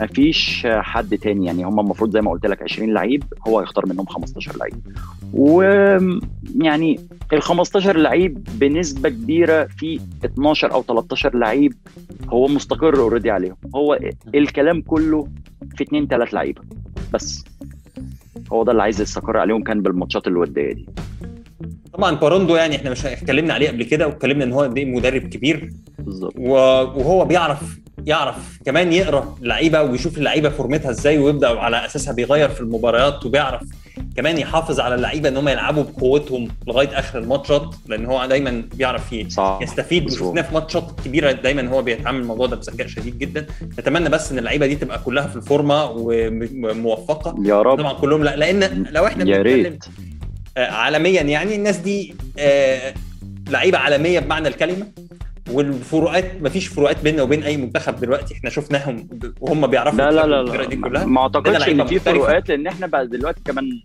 ما 0.00 0.06
فيش 0.06 0.66
حد 0.70 1.18
تاني 1.18 1.46
يعني 1.46 1.64
هم 1.64 1.80
المفروض 1.80 2.10
زي 2.10 2.20
ما 2.20 2.30
قلت 2.30 2.46
لك 2.46 2.62
20 2.62 2.94
لعيب 2.94 3.24
هو 3.48 3.60
هيختار 3.60 3.86
منهم 3.86 4.06
15 4.06 4.56
لعيب. 4.56 4.74
ويعني 5.32 7.00
ال 7.32 7.42
15 7.42 7.96
لعيب 7.96 8.48
بنسبة 8.54 9.08
كبيرة 9.08 9.64
في 9.64 10.00
12 10.24 10.72
أو 10.72 10.82
13 10.82 11.36
لعيب 11.36 11.74
هو 12.28 12.48
مستقر 12.48 12.98
already 12.98 13.30
عليهم. 13.30 13.56
هو 13.74 13.98
الكلام 14.34 14.80
كله 14.82 15.28
في 15.76 15.84
اثنين 15.84 16.06
ثلاث 16.06 16.34
لعيبة 16.34 16.62
بس. 17.12 17.44
هو 18.52 18.64
ده 18.64 18.72
اللي 18.72 18.82
عايز 18.82 19.00
يستقر 19.00 19.36
عليهم 19.36 19.62
كان 19.62 19.82
بالماتشات 19.82 20.26
الودية 20.26 20.72
دي. 20.72 20.86
طبعا 21.92 22.14
Parrondo 22.16 22.56
يعني 22.56 22.76
إحنا 22.76 22.90
مش 22.90 23.06
اتكلمنا 23.06 23.54
عليه 23.54 23.68
قبل 23.68 23.82
كده 23.82 24.06
واتكلمنا 24.06 24.44
إن 24.44 24.52
هو 24.52 24.60
قد 24.60 24.78
إيه 24.78 24.84
مدرب 24.84 25.22
كبير. 25.22 25.72
بالظبط. 25.98 26.34
وهو 26.36 27.24
بيعرف 27.24 27.81
يعرف 28.06 28.58
كمان 28.66 28.92
يقرا 28.92 29.36
اللعيبه 29.42 29.82
ويشوف 29.82 30.18
اللعيبه 30.18 30.48
فورمتها 30.48 30.90
إزاي 30.90 31.18
ويبدأ 31.18 31.58
على 31.60 31.86
أساسها 31.86 32.12
بيغير 32.12 32.48
في 32.48 32.60
المباريات 32.60 33.26
وبيعرف 33.26 33.62
كمان 34.16 34.38
يحافظ 34.38 34.80
على 34.80 34.94
اللعيبة 34.94 35.28
إن 35.28 35.36
هم 35.36 35.48
يلعبوا 35.48 35.82
بقوتهم 35.82 36.48
لغاية 36.66 36.98
آخر 36.98 37.18
الماتشات 37.18 37.74
لأن 37.86 38.06
هو 38.06 38.26
دايما 38.26 38.62
بيعرف 38.74 39.12
يستفيد. 39.62 40.06
وشفناه 40.06 40.42
في 40.42 40.54
ماتشات 40.54 41.00
كبيره 41.04 41.32
دايما 41.32 41.68
هو 41.68 41.82
بيتعامل 41.82 42.20
الموضوع 42.20 42.46
ده 42.46 42.56
بذكاء 42.56 42.86
شديد 42.86 43.18
جدا. 43.18 43.46
نتمنى 43.78 44.08
بس 44.08 44.32
إن 44.32 44.38
اللعيبة 44.38 44.66
دي 44.66 44.76
تبقى 44.76 44.98
كلها 44.98 45.26
في 45.26 45.36
الفورمة 45.36 45.84
وموفقة. 45.90 47.34
يا 47.44 47.62
رب. 47.62 47.78
طبعا 47.78 47.92
كلهم 47.92 48.24
لا 48.24 48.36
لأن 48.36 48.86
لو 48.90 49.06
إحنا 49.06 49.24
يا 49.24 49.36
بنتكلم 49.36 49.62
ريت 49.72 49.84
آه، 50.56 50.66
عالميا 50.70 51.22
يعني 51.22 51.54
الناس 51.54 51.76
دي 51.76 52.14
آه، 52.38 52.94
لعيبة 53.50 53.78
عالمية 53.78 54.20
بمعنى 54.20 54.48
الكلمة. 54.48 54.86
والفروقات 55.52 56.42
مفيش 56.42 56.66
فروقات 56.66 57.02
بيننا 57.04 57.22
وبين 57.22 57.42
أي 57.42 57.56
منتخب 57.56 57.96
دلوقتي. 57.96 58.34
إحنا 58.34 58.50
شفناهم 58.50 59.08
وهم 59.40 59.66
بيعرفوا 59.66 59.98
لا 59.98 60.10
لا 60.10 60.26
لا, 60.26 60.40
الفرق 60.40 60.68
دي 60.68 60.76
لا 60.76 60.82
كلها. 60.88 61.04
ما 61.06 61.20
أعتقدش 61.20 61.68
إن 61.68 61.86
في. 61.86 61.98
فروقات 61.98 62.48
لأن 62.48 62.66
إحنا 62.66 62.86
بقى 62.86 63.06
دلوقتي 63.06 63.40
كمان 63.44 63.80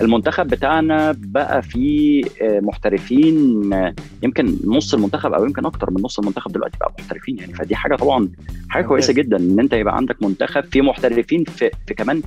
المنتخب 0.00 0.46
بتاعنا 0.46 1.14
بقى 1.18 1.62
فيه 1.62 2.24
آه، 2.42 2.60
محترفين 2.60 3.72
آه، 3.72 3.94
يمكن 4.22 4.56
نص 4.64 4.94
المنتخب 4.94 5.32
أو 5.32 5.44
يمكن 5.44 5.66
أكتر 5.66 5.90
من 5.90 6.02
نص 6.02 6.18
المنتخب 6.18 6.52
دلوقتي 6.52 6.78
بقى 6.80 6.94
محترفين. 6.98 7.38
يعني 7.38 7.54
فدي 7.54 7.76
حاجة 7.76 7.96
طبعا 7.96 8.28
حاجة 8.68 8.84
كويسة. 8.84 9.12
جدا 9.12 9.36
إن 9.36 9.60
أنت 9.60 9.72
يبقى 9.72 9.96
عندك 9.96 10.22
منتخب 10.22 10.64
فيه 10.64 10.80
محترفين 10.82 11.44
في, 11.44 11.70
في 11.86 11.94
كمان 11.94 12.22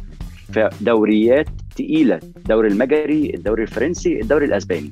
في 0.51 0.69
دوريات 0.81 1.47
تقيلة. 1.75 2.19
الدوري 2.37 2.67
المجري 2.67 3.31
الدوري 3.35 3.63
الفرنسي 3.63 4.21
الدوري 4.21 4.45
الأسباني. 4.45 4.91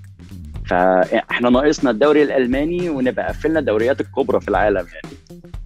فاحنا 0.69 1.49
ناقصنا 1.49 1.91
الدوري 1.91 2.23
الألماني 2.23 2.89
ونبقى 2.89 3.27
قفلنا 3.27 3.59
الدوريات 3.59 4.01
الكبرى 4.01 4.41
في 4.41 4.47
العالم 4.47 4.77
يعني. 4.93 5.17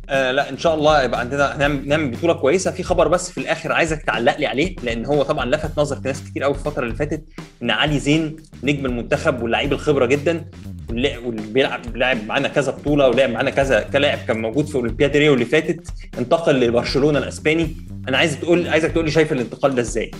آه 0.09 0.31
لا 0.31 0.49
إن 0.49 0.57
شاء 0.57 0.75
الله 0.75 1.03
يبقى 1.03 1.19
عندنا 1.19 1.57
نعمل 1.57 1.88
نعمل 1.88 2.12
بطولة 2.12 2.33
كويسة. 2.33 2.71
في 2.71 2.83
خبر 2.83 3.07
بس 3.07 3.31
في 3.31 3.38
الآخر 3.38 3.71
عايزك 3.71 4.01
تعلق 4.01 4.38
لي 4.38 4.45
عليه 4.45 4.75
لأن 4.83 5.05
هو 5.05 5.23
طبعا 5.23 5.45
لفت 5.45 5.79
نظر 5.79 5.99
ناس 6.05 6.23
كتير 6.23 6.43
قوي 6.43 6.53
في 6.53 6.59
الفترة 6.59 6.83
اللي 6.83 6.95
فاتت 6.95 7.23
إن 7.63 7.71
علي 7.71 7.99
زين 7.99 8.35
نجم 8.63 8.85
المنتخب 8.85 9.43
واللعيب 9.43 9.73
الخبرة 9.73 10.05
جدا 10.05 10.45
واللي 10.89 11.17
واللي 11.17 11.41
بيلعب 11.41 11.97
لعب 11.97 12.17
معانا 12.27 12.47
كذا 12.47 12.71
بطولة 12.71 13.07
ولعب 13.09 13.29
معانا 13.29 13.49
كذا 13.49 13.81
كلاعب 13.81 14.17
كان 14.27 14.41
موجود 14.41 14.65
في 14.65 14.75
أولمبياد 14.75 15.17
ريو 15.17 15.33
اللي 15.33 15.45
فاتت 15.45 15.88
انتقل 16.19 16.59
لبرشلونة 16.59 17.19
الأسباني. 17.19 17.75
أنا 18.07 18.17
عايز 18.17 18.39
تقول 18.39 18.67
عايزك 18.67 18.91
تقول 18.91 19.05
لي 19.05 19.12
شايف 19.12 19.31
الانتقال 19.33 19.75
ده 19.75 19.81
إزاي؟ 19.81 20.12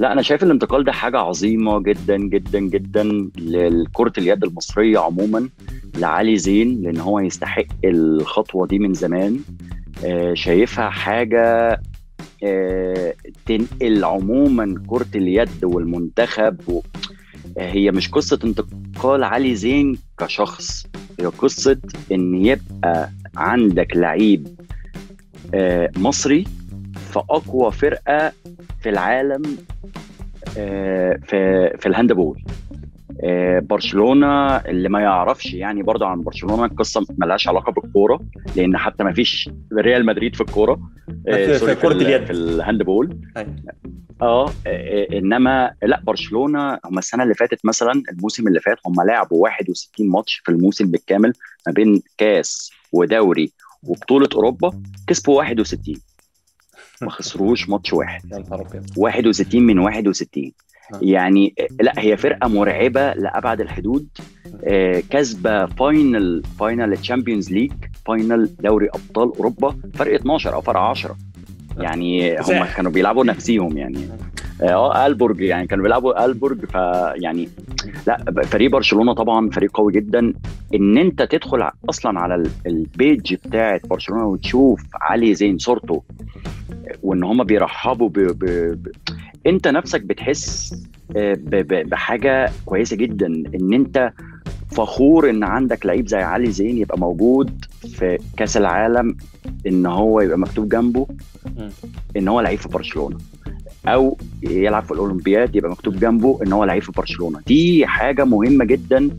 لا 0.00 0.12
أنا 0.12 0.22
شايف 0.22 0.42
الانتقال 0.42 0.84
ده 0.84 0.92
حاجة 0.92 1.18
عظيمة 1.18 1.82
جدا 1.82 2.16
جدا 2.16 2.60
جدا 2.60 3.30
لكره 3.38 4.12
اليد 4.18 4.44
المصرية 4.44 4.98
عموما 4.98 5.48
لعلي 5.98 6.36
زين 6.38 6.82
لأن 6.82 7.00
هو 7.00 7.18
يستحق 7.20 7.66
الخطوة 7.84 8.66
دي 8.66 8.78
من 8.78 8.94
زمان. 8.94 9.40
آه، 10.04 10.34
شايفها 10.34 10.90
حاجة 10.90 11.80
آه، 12.44 13.14
تنقل 13.46 14.04
عموما 14.04 14.82
كرة 14.86 15.06
اليد 15.14 15.64
والمنتخب 15.64 16.56
و... 16.68 16.80
هي 17.58 17.90
مش 17.90 18.08
قصة 18.08 18.38
انتقال 18.44 19.24
علي 19.24 19.54
زين 19.54 19.98
كشخص 20.18 20.86
هي 21.20 21.26
قصة 21.26 21.78
إن 22.12 22.44
يبقى 22.46 23.10
عندك 23.36 23.96
لعيب 23.96 24.48
آه، 25.54 25.90
مصري 25.96 26.44
في 27.10 27.18
أقوى 27.18 27.72
فرقة 27.72 28.32
في 28.80 28.88
العالم 28.88 29.42
آه، 30.58 31.18
في 31.26 31.70
في 31.78 31.86
ال 31.86 31.92
handball 31.92 32.42
آه، 33.24 33.58
برشلونة 33.58 34.56
اللي 34.56 34.88
ما 34.88 35.00
يعرفش 35.00 35.54
يعني 35.54 35.82
برضه 35.82 36.06
عن 36.06 36.22
برشلونة 36.22 36.64
القصة 36.64 37.06
ملهاش 37.18 37.48
علاقة 37.48 37.72
بالكورة 37.72 38.20
لأن 38.56 38.76
حتى 38.76 39.04
ما 39.04 39.12
فيش 39.12 39.50
ريال 39.72 40.06
مدريد 40.06 40.34
في 40.34 40.40
الكورة 40.40 40.80
آه، 41.28 41.58
في- 41.58 41.74
في 41.76 41.86
ال- 41.86 42.02
اليد. 42.02 42.24
في 42.24 42.32
ال 42.32 42.41
handball 42.41 43.16
أيوة. 43.36 43.54
آه 44.22 44.50
إنما 45.12 45.72
لا 45.82 46.00
برشلونة 46.04 46.78
هم 46.84 46.98
السنة 46.98 47.22
اللي 47.22 47.34
فاتت 47.34 47.58
مثلا 47.64 48.02
الموسم 48.12 48.48
اللي 48.48 48.60
فات 48.60 48.76
هم 48.86 48.94
لعبوا 49.06 49.42
61 49.42 50.08
ماتش 50.10 50.42
في 50.44 50.52
الموسم 50.52 50.90
بالكامل 50.90 51.32
ما 51.66 51.72
بين 51.72 52.02
كاس 52.18 52.70
ودوري 52.92 53.52
وبطولة 53.82 54.28
أوروبا 54.34 54.82
كسبوا 55.06 55.36
61 55.38 55.94
ما 57.02 57.10
خسروش 57.10 57.68
ماتش 57.68 57.92
واحد. 57.92 58.20
يا 58.32 58.38
نهار 58.38 58.60
أبيض. 58.60 58.86
61 58.96 59.62
من 59.62 59.78
61 59.78 60.52
آه. 60.94 60.98
يعني 61.02 61.54
لا 61.80 61.92
هي 61.98 62.16
فرقة 62.16 62.48
مرعبة 62.48 63.12
لأبعد 63.12 63.60
الحدود. 63.60 64.06
آه، 64.64 65.02
كسبة 65.10 65.66
final 65.66 66.42
final 66.60 66.92
ال 66.92 66.98
Champions 66.98 67.52
League 67.52 67.72
final 68.06 68.50
دوري 68.60 68.88
أبطال 68.88 69.32
أوروبا 69.36 69.76
فرق 69.94 70.14
12 70.14 70.54
أو 70.54 70.60
فرق 70.60 70.80
10 70.80 71.16
يعني 71.78 72.36
هم. 72.38 72.64
كانوا 72.76 72.92
بيلعبوا 72.92 73.24
نفسيهم 73.24 73.78
يعني. 73.78 73.98
آه. 74.62 75.06
ألبورج 75.06 75.40
يعني 75.40 75.66
كانوا 75.66 75.82
بيلعبوا 75.84 76.24
ألبورج 76.24 76.64
فيعني 76.64 77.48
لا 78.06 78.24
فريق 78.44 78.70
برشلونة 78.70 79.12
طبعا 79.12 79.50
فريق 79.50 79.70
قوي 79.76 79.92
جدا. 79.92 80.32
إن 80.74 80.98
أنت 80.98 81.22
تدخل 81.22 81.70
أصلا 81.90 82.20
على 82.20 82.34
ال- 82.34 82.50
البيج 82.66 83.34
بتاعت 83.34 83.86
برشلونة 83.86 84.26
وتشوف 84.26 84.82
علي 84.94 85.34
زين 85.34 85.58
صورته 85.58 86.02
وإن 87.02 87.24
هم 87.24 87.44
بيرحبوا 87.44 88.08
ب... 88.08 88.12
ب... 88.12 88.44
ب... 88.82 88.88
أنت 89.46 89.68
نفسك 89.68 90.00
بتحس 90.02 90.74
آه، 91.16 91.34
ب... 91.34 91.50
ب... 91.50 91.88
بحاجة 91.88 92.50
كويسة 92.66 92.96
جدا 92.96 93.26
إن 93.26 93.72
أنت 93.72 94.12
فخور 94.72 95.30
إن 95.30 95.44
عندك 95.44 95.86
لعيب 95.86 96.08
زي 96.08 96.18
علي 96.18 96.50
زين 96.50 96.78
يبقى 96.78 96.98
موجود 96.98 97.64
في 97.88 98.18
كأس 98.36 98.56
العالم 98.56 99.16
إن 99.66 99.86
هو 99.86 100.20
يبقى 100.20 100.38
مكتوب 100.38 100.68
جنبه. 100.68 101.06
إن 102.16 102.28
هو 102.28 102.40
لعيب 102.40 102.58
في 102.58 102.68
برشلونة 102.68 103.18
أو 103.88 104.18
يلعب 104.42 104.82
في 104.82 104.90
الأولمبياد 104.90 105.56
يبقى 105.56 105.70
مكتوب 105.70 105.96
جنبه 106.00 106.38
إن 106.42 106.52
هو 106.52 106.64
لعيب 106.64 106.82
في 106.82 106.92
برشلونة 106.92 107.40
دي 107.46 107.86
حاجة 107.86 108.24
مهمة 108.24 108.64
جدا 108.64 109.10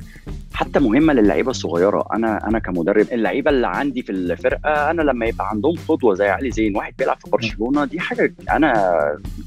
حتى 0.61 0.79
مهمة 0.79 1.13
للعيبة 1.13 1.51
الصغيرة. 1.51 2.05
أنا 2.13 2.47
أنا 2.47 2.59
كمدرب 2.59 3.05
اللعيبة 3.11 3.51
اللي 3.51 3.67
عندي 3.67 4.01
في 4.01 4.11
الفرقة 4.11 4.91
أنا 4.91 5.01
لما 5.01 5.25
يبقى 5.25 5.49
عندهم 5.49 5.75
قدوه 5.87 6.13
زي 6.15 6.27
علي 6.29 6.51
زين 6.51 6.77
واحد 6.77 6.93
بيلعب 6.99 7.17
في 7.23 7.29
برشلونة 7.29 7.85
دي 7.85 7.99
حاجة 7.99 8.33
أنا 8.51 8.91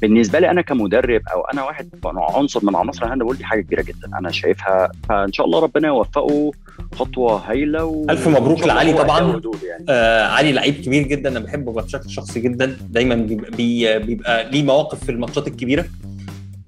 بالنسبة 0.03 0.39
لي 0.39 0.51
أنا 0.51 0.61
كمدرب 0.63 1.23
أو 1.33 1.41
أنا 1.41 1.65
واحد 1.65 1.89
عنصر 2.05 2.61
من 2.65 2.77
عناصر 2.77 3.05
ال 3.05 3.08
handball 3.08 3.37
دي 3.37 3.45
حاجة 3.45 3.61
كبيرة 3.61 3.83
جدا. 3.83 4.19
أنا 4.19 4.31
شايفها 4.31 4.91
فإن 5.09 5.33
شاء 5.33 5.47
الله 5.47 5.61
ربنا 5.61 5.89
يوفقه 5.89 6.51
خطوة 6.95 7.51
هايلة 7.51 7.85
و... 7.85 8.07
ألف 8.11 8.29
مبروك 8.29 8.67
لعلي 8.67 8.93
طبعاً. 8.93 9.21
يعني. 9.69 9.85
آه 9.89 10.27
علي 10.27 10.53
لعيب 10.53 10.75
كبير 10.75 11.03
جدا 11.03 11.31
أنا 11.31 11.41
بحبه 11.41 11.73
بشكل 11.73 12.11
شخصي 12.11 12.41
جدا. 12.41 12.77
دايما 12.91 13.15
بيبقى, 13.15 13.51
بي- 13.51 13.99
بيبقى 13.99 14.51
ليه 14.51 14.63
مواقف 14.63 15.05
في 15.05 15.13
الماتشات 15.13 15.49
الكبيرة. 15.49 15.85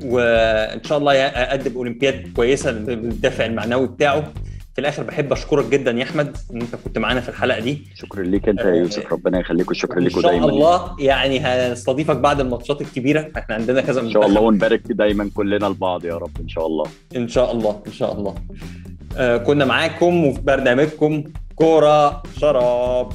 وإن 0.04 0.84
شاء 0.84 0.98
الله 0.98 1.14
يقدم 1.14 1.76
أولمبياد 1.76 2.32
كويسة 2.36 2.72
بالدافع 2.72 3.46
المعنوي 3.46 3.86
بتاعه. 3.86 4.32
في 4.74 4.80
الآخر 4.80 5.02
بحب 5.02 5.32
أشكرك 5.32 5.66
جدا 5.66 5.90
يا 5.90 6.02
أحمد 6.02 6.36
إن 6.54 6.60
أنت 6.60 6.76
كنت 6.84 6.98
معانا 6.98 7.20
في 7.20 7.28
الحلقة 7.28 7.60
دي. 7.60 7.84
شكرا 7.94 8.22
ليك 8.22 8.48
أنت 8.48 8.60
يا 8.60 8.74
يوسف 8.74 9.12
ربنا 9.12 9.40
يخليك 9.40 9.68
والشكر 9.68 9.98
إن 9.98 10.02
ليكوا 10.02 10.22
شاء 10.22 10.30
دايما 10.30 10.46
الله 10.46 10.96
يعني 10.98 11.40
هنستضيفك 11.40 12.16
بعد 12.16 12.40
الماتشات 12.40 12.80
الكبيرة. 12.80 13.30
إحنا 13.36 13.54
عندنا 13.54 13.80
كذا 13.80 14.00
إن 14.00 14.10
شاء 14.10 14.26
الله. 14.26 14.40
ونبارك 14.40 14.92
دايما 14.92 15.30
كلنا 15.34 15.66
لبعض 15.66 16.04
يا 16.04 16.14
رب 16.14 16.40
إن 16.40 16.48
شاء 16.48 16.66
الله. 16.66 16.84
إن 17.16 17.28
شاء 17.28 17.52
الله 17.52 17.82
إن 17.86 17.92
شاء 17.92 18.12
الله. 18.12 18.34
آه 19.16 19.36
كنا 19.36 19.64
معاكم 19.64 20.24
وفي 20.24 20.40
برنامجكم 20.40 21.24
كوره 21.54 22.22
شراب. 22.40 23.12